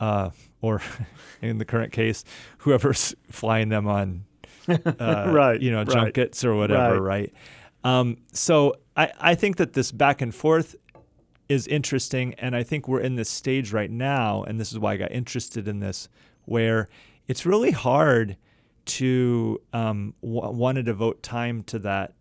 [0.00, 0.82] Uh, or
[1.40, 2.24] in the current case,
[2.58, 4.24] whoever's flying them on,
[4.68, 5.88] uh, right, you know, right.
[5.88, 7.32] junkets or whatever, right?
[7.84, 7.98] right?
[8.00, 10.74] Um, so I, I think that this back and forth
[11.48, 12.34] is interesting.
[12.34, 15.12] And I think we're in this stage right now, and this is why I got
[15.12, 16.08] interested in this,
[16.44, 16.88] where
[17.28, 18.36] it's really hard
[18.86, 22.14] to um, w- want to devote time to that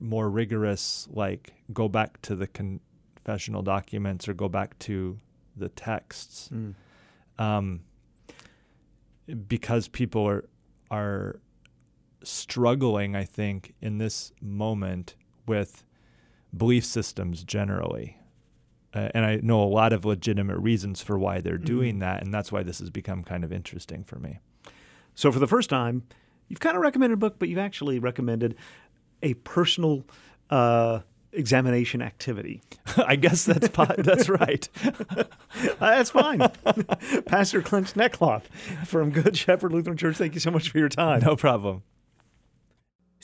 [0.00, 5.16] more rigorous, like go back to the confessional documents or go back to
[5.56, 6.74] the texts, mm.
[7.38, 7.80] um,
[9.48, 10.44] because people are
[10.90, 11.40] are
[12.22, 13.16] struggling.
[13.16, 15.84] I think in this moment with
[16.56, 18.18] belief systems generally
[18.94, 21.64] uh, and I know a lot of legitimate reasons for why they're Mm-hmm.
[21.64, 22.00] doing mm.
[22.00, 24.38] that, and that's why this has become kind of interesting for me.
[25.14, 26.02] So, for the first time,
[26.48, 28.56] you've kind of recommended a book, but you've actually recommended
[29.22, 30.04] a personal
[30.50, 31.00] uh,
[31.32, 32.62] examination activity.
[32.96, 34.68] I guess that's po- that's right.
[35.78, 36.40] that's fine.
[37.26, 38.44] Pastor Clint Schnekloth
[38.86, 40.16] from Good Shepherd Lutheran Church.
[40.16, 41.20] Thank you so much for your time.
[41.20, 41.82] No problem.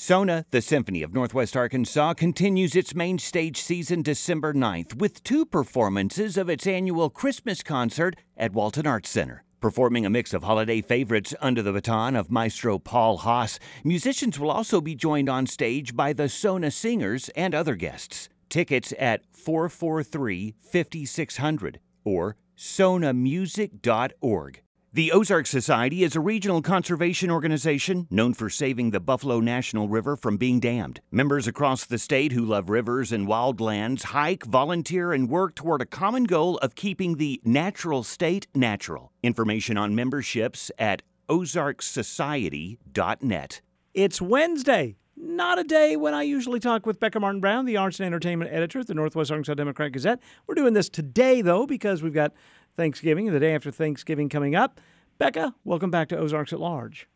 [0.01, 5.44] Sona, the Symphony of Northwest Arkansas, continues its main stage season December 9th with two
[5.44, 9.42] performances of its annual Christmas concert at Walton Arts Center.
[9.61, 14.53] Performing a mix of holiday favorites under the baton of Maestro Paul Haas, musicians will
[14.53, 18.28] also be joined on stage by the Sona Singers and other guests.
[18.49, 24.62] Tickets at 443 5600 or sonamusic.org.
[24.91, 30.16] The Ozark Society is a regional conservation organization known for saving the Buffalo National River
[30.16, 31.03] from being dammed.
[31.11, 35.86] Members across the state who love rivers and wildlands hike, volunteer, and work toward a
[35.86, 39.12] common goal of keeping the natural state natural.
[39.22, 43.61] Information on memberships at ozarksociety.net.
[43.93, 44.97] It's Wednesday.
[45.20, 48.53] Not a day when I usually talk with Becca Martin Brown, the arts and entertainment
[48.53, 50.20] editor at the Northwest Arkansas Democrat Gazette.
[50.47, 52.32] We're doing this today, though, because we've got
[52.79, 54.81] Thanksgiving, the day after Thanksgiving coming up.
[55.18, 57.09] Becca, welcome back to Ozarks at Large.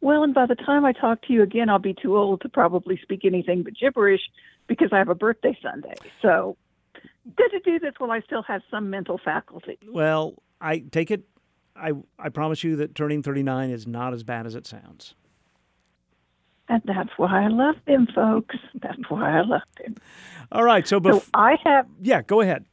[0.00, 2.48] Well, and by the time I talk to you again, I'll be too old to
[2.48, 4.22] probably speak anything but gibberish
[4.66, 5.94] because I have a birthday Sunday.
[6.20, 6.56] So
[7.36, 9.78] good to do this while I still have some mental faculty.
[9.88, 11.22] Well, I take it.
[11.76, 15.14] I I promise you that turning 39 is not as bad as it sounds.
[16.68, 18.56] And that's why I love them, folks.
[18.82, 19.94] That's why I love them.
[20.50, 20.88] All right.
[20.88, 22.64] So, So I have yeah, go ahead.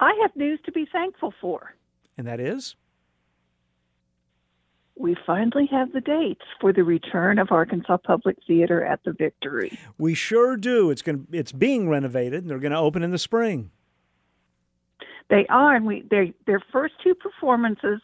[0.00, 1.74] I have news to be thankful for.
[2.16, 2.74] And that is
[4.96, 9.78] We finally have the dates for the return of Arkansas Public Theater at the Victory.
[9.98, 10.90] we sure do.
[10.90, 13.70] It's going to it's being renovated and they're going to open in the spring.
[15.28, 18.00] They are, and we they their first two performances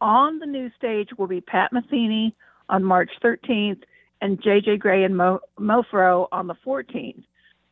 [0.00, 2.34] on the new stage will be Pat Metheny
[2.68, 3.82] on March 13th
[4.20, 4.76] and J.J.
[4.76, 7.24] Grey and Mo, Mofro on the 14th.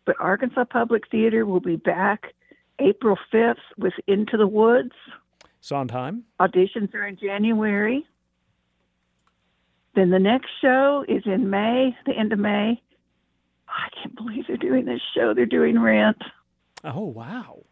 [0.06, 2.34] But Arkansas Public Theater will be back
[2.78, 4.92] April 5th with Into the Woods.
[5.60, 6.24] Sondheim.
[6.40, 8.06] Auditions are in January.
[9.94, 12.80] Then the next show is in May, the end of May.
[13.68, 15.34] I can't believe they're doing this show.
[15.34, 16.22] They're doing Rent.
[16.84, 17.64] Oh, wow.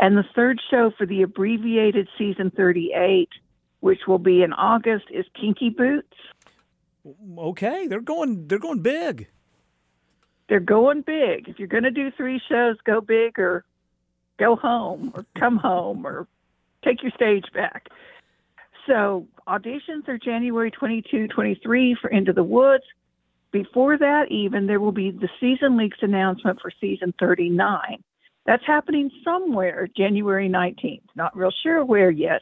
[0.00, 3.28] And the third show for the abbreviated season 38,
[3.80, 6.16] which will be in August, is Kinky Boots.
[7.38, 9.28] Okay, they're going they're going big.
[10.48, 11.48] They're going big.
[11.48, 13.64] If you're going to do three shows, go big or
[14.38, 16.26] go home or come home or
[16.84, 17.88] take your stage back.
[18.86, 22.84] So auditions are January 22, 23 for Into the Woods.
[23.50, 28.02] Before that, even, there will be the season leaks announcement for season 39.
[28.46, 31.02] That's happening somewhere January 19th.
[31.14, 32.40] Not real sure where yet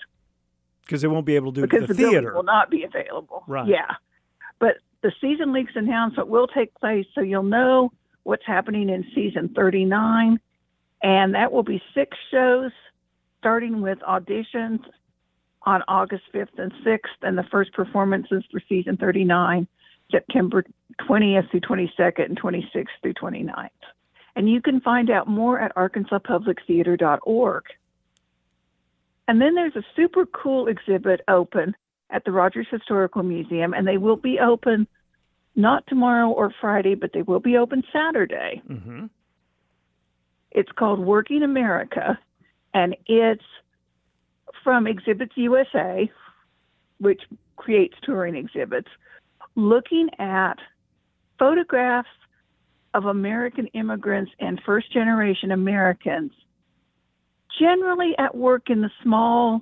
[0.85, 2.33] Because they won't be able to do because the, the, theater.
[2.35, 3.43] will not be available.
[3.49, 3.69] Right.
[3.69, 3.95] Yeah.
[4.61, 7.93] But the season leaks announcement will take place, so you'll know
[8.23, 10.39] what's happening in season 39.
[11.03, 12.73] And that will be six shows,
[13.39, 14.81] starting with auditions
[15.63, 19.67] on August 5th and 6th, and the first performances for season 39,
[20.11, 20.65] September
[21.03, 23.69] 20th through 22nd and 26th through 29th.
[24.37, 27.65] And you can find out more at arkansaspublictheater.org.
[29.29, 31.75] And then there's a super cool exhibit open
[32.11, 34.87] at the Rogers Historical Museum, and they will be open
[35.57, 38.63] not tomorrow or Friday, but they will be open Saturday.
[38.69, 39.07] Mm-hmm.
[40.57, 42.19] It's called Working America,
[42.73, 43.45] and it's
[44.65, 46.11] from Exhibits USA,
[46.99, 47.21] which
[47.57, 48.89] creates touring exhibits,
[49.55, 50.55] looking at
[51.39, 52.09] photographs
[52.95, 56.33] of American immigrants and first generation Americans,
[57.61, 59.61] generally at work in the small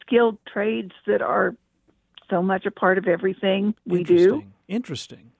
[0.00, 1.54] skilled trades that are
[2.30, 4.14] so much a part of everything we do.
[4.14, 4.52] Interesting.
[4.68, 5.32] Interesting.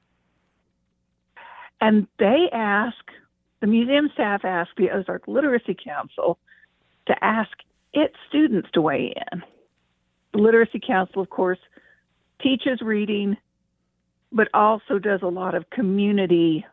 [1.81, 2.95] And they ask,
[3.61, 6.39] the museum staff asked the Ozark Literacy Council
[7.07, 7.51] to ask
[7.93, 9.43] its students to weigh in.
[10.33, 11.59] The Literacy Council, of course,
[12.43, 13.37] teaches reading,
[14.31, 16.65] but also does a lot of community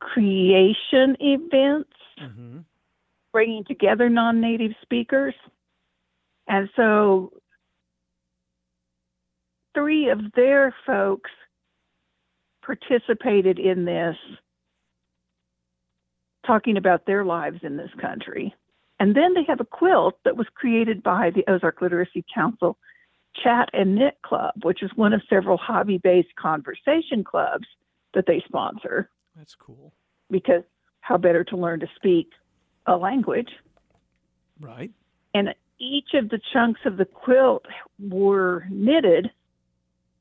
[0.00, 1.90] creation events,
[2.22, 2.58] Mm-hmm.
[3.32, 5.34] bringing together non native speakers.
[6.46, 7.32] And so
[9.74, 11.30] three of their folks
[12.64, 14.16] participated in this,
[16.46, 18.54] talking about their lives in this country.
[19.00, 22.78] And then they have a quilt that was created by the Ozark Literacy Council
[23.42, 27.66] Chat and Knit Club, which is one of several hobby based conversation clubs
[28.14, 29.92] that they sponsor That's cool.
[30.30, 30.62] because
[31.00, 32.30] how better to learn to speak
[32.86, 33.50] a language?
[34.60, 34.92] Right.
[35.34, 37.66] and each of the chunks of the quilt
[37.98, 39.28] were knitted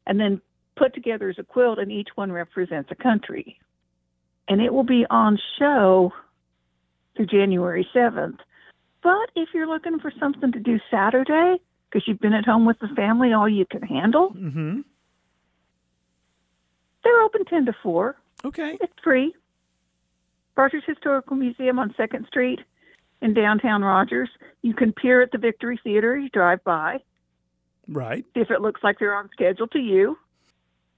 [0.07, 0.41] and then
[0.75, 3.59] put together as a quilt, and each one represents a country.
[4.47, 6.11] And it will be on show
[7.15, 8.39] through January 7th.
[9.01, 11.57] But if you're looking for something to do Saturday,
[11.89, 14.81] because you've been at home with the family, all you can handle, Mm-hmm.
[17.03, 18.15] they're open 10 to 4.
[18.45, 18.77] Okay.
[18.81, 19.33] It's free.
[20.55, 22.59] Rogers Historical Museum on 2nd Street
[23.21, 24.29] in downtown Rogers.
[24.61, 26.17] You can peer at the Victory Theater.
[26.17, 26.99] You drive by.
[27.89, 28.23] Right.
[28.33, 30.17] if it looks like they're on schedule to you,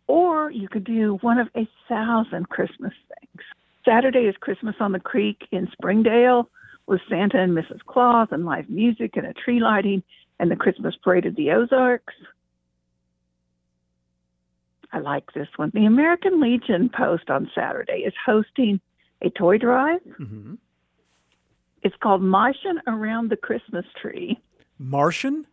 [0.08, 3.44] or you could do one of a thousand Christmas things.
[3.84, 6.50] Saturday is Christmas on the Creek in Springdale
[6.88, 7.80] with Santa and Mrs.
[7.86, 10.04] Claus and live music and a tree lighting
[10.40, 12.14] and the Christmas parade of the Ozarks.
[14.92, 15.72] I like this one.
[15.74, 18.80] The American Legion Post on Saturday is hosting
[19.22, 20.02] a toy drive.
[20.20, 20.56] Mm-hmm.
[21.84, 24.40] It's called Martian Around the Christmas Tree.
[24.80, 25.46] Martian?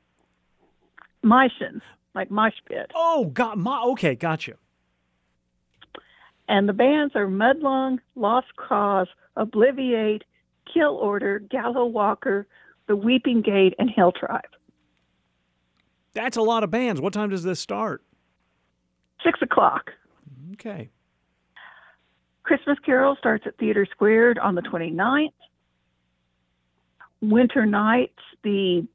[1.23, 1.83] Martian,
[2.15, 2.91] like mosh pit.
[2.95, 4.55] Oh, got my okay, gotcha.
[6.49, 10.23] And the bands are Mudlong, Lost Cause, Obliviate,
[10.73, 12.47] Kill Order, Gallow Walker,
[12.89, 14.43] The Weeping Gate, and Hill Tribe.
[16.15, 17.01] That's a lot of bands.
[17.01, 18.03] What time does this start?
[19.25, 19.93] Six o'clock.
[20.53, 20.91] Okay.
[22.43, 25.33] Christmas Carol starts at Theater Squared on the 29th.
[27.23, 28.87] Winter Nights, the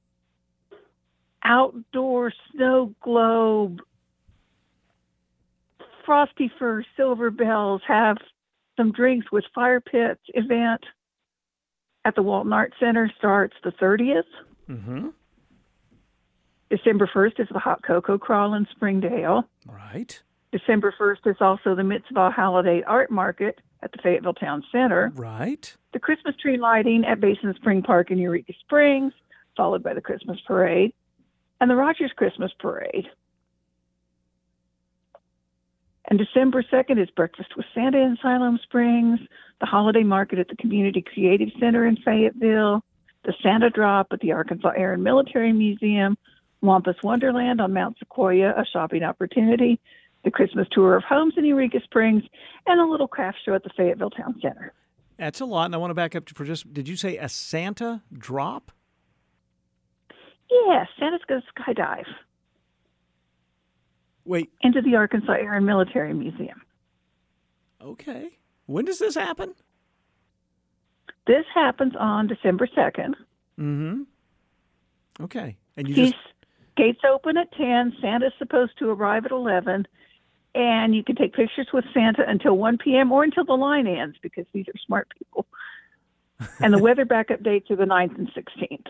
[1.47, 3.79] outdoor snow globe,
[6.05, 8.17] Frosty Fur, Silver Bells have
[8.77, 10.83] some drinks with fire pits event
[12.05, 14.23] at the Walton Art Center starts the 30th.
[14.69, 15.07] Mm-hmm.
[16.69, 19.43] December 1st is the Hot Cocoa Crawl in Springdale.
[19.65, 20.21] Right.
[20.51, 25.11] December 1st is also the Mitzvah Holiday Art Market at the Fayetteville Town Center.
[25.15, 25.75] Right.
[25.93, 29.13] The Christmas tree lighting at Basin Spring Park in Eureka Springs,
[29.55, 30.93] followed by the Christmas parade,
[31.59, 33.07] and the Rogers Christmas Parade.
[36.09, 39.19] And December 2nd is Breakfast with Santa in Siloam Springs,
[39.59, 42.81] the Holiday Market at the Community Creative Center in Fayetteville,
[43.25, 46.17] the Santa Drop at the Arkansas Air and Military Museum,
[46.61, 49.79] Wampus Wonderland on Mount Sequoia, a shopping opportunity,
[50.23, 52.23] the Christmas Tour of Homes in Eureka Springs,
[52.65, 54.71] and a little craft show at the Fayetteville Town Center.
[55.17, 55.65] That's a lot.
[55.65, 58.71] And I want to back up for just, did you say a Santa drop?
[60.49, 62.05] Yes, Santa's going to skydive.
[64.25, 64.51] Wait.
[64.61, 66.61] Into the Arkansas Air and Military Museum.
[67.81, 68.29] Okay.
[68.65, 69.53] When does this happen?
[71.25, 73.13] This happens on December 2nd.
[73.59, 74.01] Mm-hmm.
[75.21, 75.57] Okay.
[75.75, 76.23] And you He's, just
[76.75, 77.95] gates open at 10.
[78.01, 79.87] Santa's supposed to arrive at 11.
[80.55, 83.11] And you can take pictures with Santa until 1 p.m.
[83.11, 85.45] or until the line ends because these are smart people.
[86.59, 88.87] And the weather backup dates are the 9th and 16th.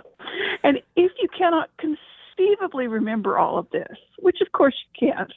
[0.63, 5.31] And if you cannot conceivably remember all of this, which of course you can't,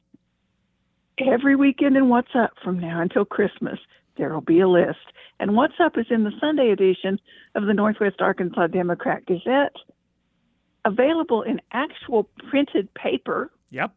[1.19, 3.79] every weekend in What's Up from now until Christmas,
[4.17, 4.99] there will be a list.
[5.39, 7.21] And What's Up is in the Sunday edition
[7.55, 9.75] of the Northwest Arkansas Democrat Gazette,
[10.85, 13.51] available in actual printed paper.
[13.71, 13.93] Yep.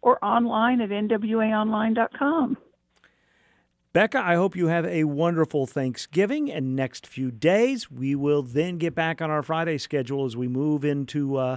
[0.00, 2.56] Or online at nwaonline.com.
[3.98, 7.90] Becca, I hope you have a wonderful Thanksgiving and next few days.
[7.90, 11.56] We will then get back on our Friday schedule as we move into, uh,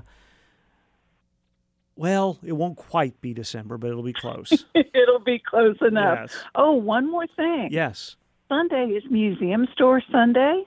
[1.95, 4.65] well, it won't quite be December, but it'll be close.
[4.73, 6.31] It'll be close enough.
[6.31, 6.43] Yes.
[6.55, 7.67] Oh, one more thing.
[7.69, 8.15] yes.
[8.49, 10.65] Sunday is Museum Store Sunday.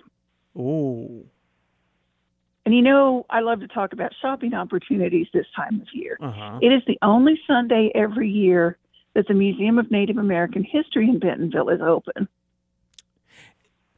[0.56, 1.24] Oh.
[2.64, 6.18] And you know, I love to talk about shopping opportunities this time of year.
[6.22, 6.60] Uh-huh.
[6.62, 8.78] It is the only Sunday every year
[9.14, 12.28] that the Museum of Native American History in Bentonville is open.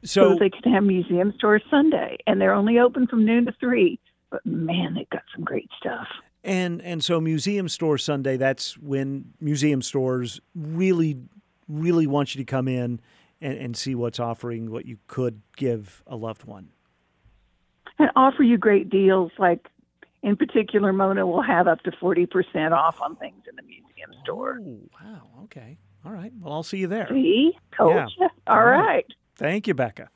[0.03, 3.51] So, that they can have museum stores Sunday, and they're only open from noon to
[3.59, 3.99] three.
[4.29, 6.07] But man, they've got some great stuff.
[6.43, 11.17] and and so Museum Store Sunday, that's when museum stores really,
[11.67, 13.01] really want you to come in
[13.41, 16.69] and, and see what's offering what you could give a loved one.
[17.97, 19.31] and offer you great deals.
[19.39, 19.67] Like
[20.23, 24.11] in particular, Mona will have up to forty percent off on things in the museum
[24.23, 24.59] store.
[24.61, 25.43] Oh, wow.
[25.43, 25.77] Okay.
[26.05, 26.31] All right.
[26.39, 27.07] Well, I'll see you there.
[27.09, 28.07] See, told Yeah.
[28.17, 28.29] you.
[28.47, 28.85] All All right.
[28.85, 29.05] right.
[29.35, 30.09] Thank you, Becca.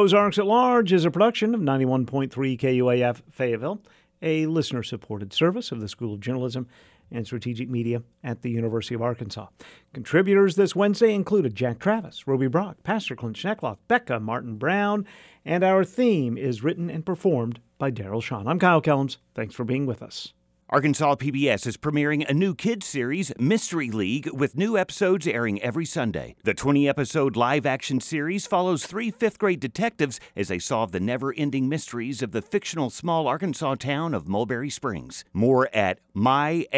[0.00, 3.82] Ozarks at Large is a production of 91.3 KUAF Fayetteville,
[4.22, 6.66] a listener supported service of the School of Journalism
[7.10, 9.48] and Strategic Media at the University of Arkansas.
[9.92, 15.04] Contributors this Wednesday included Jack Travis, Ruby Brock, Pastor Clint Schnekloth, Becca Martin Brown,
[15.44, 18.48] and our theme is written and performed by Daryl Shawn.
[18.48, 19.18] I'm Kyle Kellums.
[19.34, 20.32] Thanks for being with us.
[20.72, 25.84] Arkansas PBS is premiering a new kids series, Mystery League, with new episodes airing every
[25.84, 26.36] Sunday.
[26.44, 31.00] The 20 episode live action series follows three fifth grade detectives as they solve the
[31.00, 35.24] never ending mysteries of the fictional small Arkansas town of Mulberry Springs.
[35.32, 36.70] More at myarpbs.org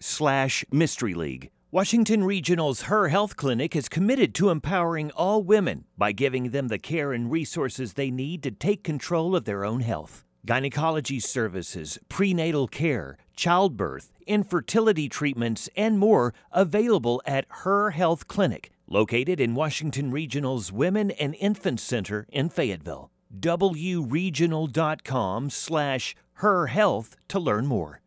[0.00, 1.50] slash mystery league.
[1.70, 6.78] Washington Regional's Her Health Clinic is committed to empowering all women by giving them the
[6.78, 10.25] care and resources they need to take control of their own health.
[10.46, 19.40] Gynecology services, prenatal care, childbirth, infertility treatments, and more available at Her Health Clinic, located
[19.40, 23.10] in Washington Regional's Women and Infant Center in Fayetteville.
[23.36, 28.02] wregional.com slash her health to learn more.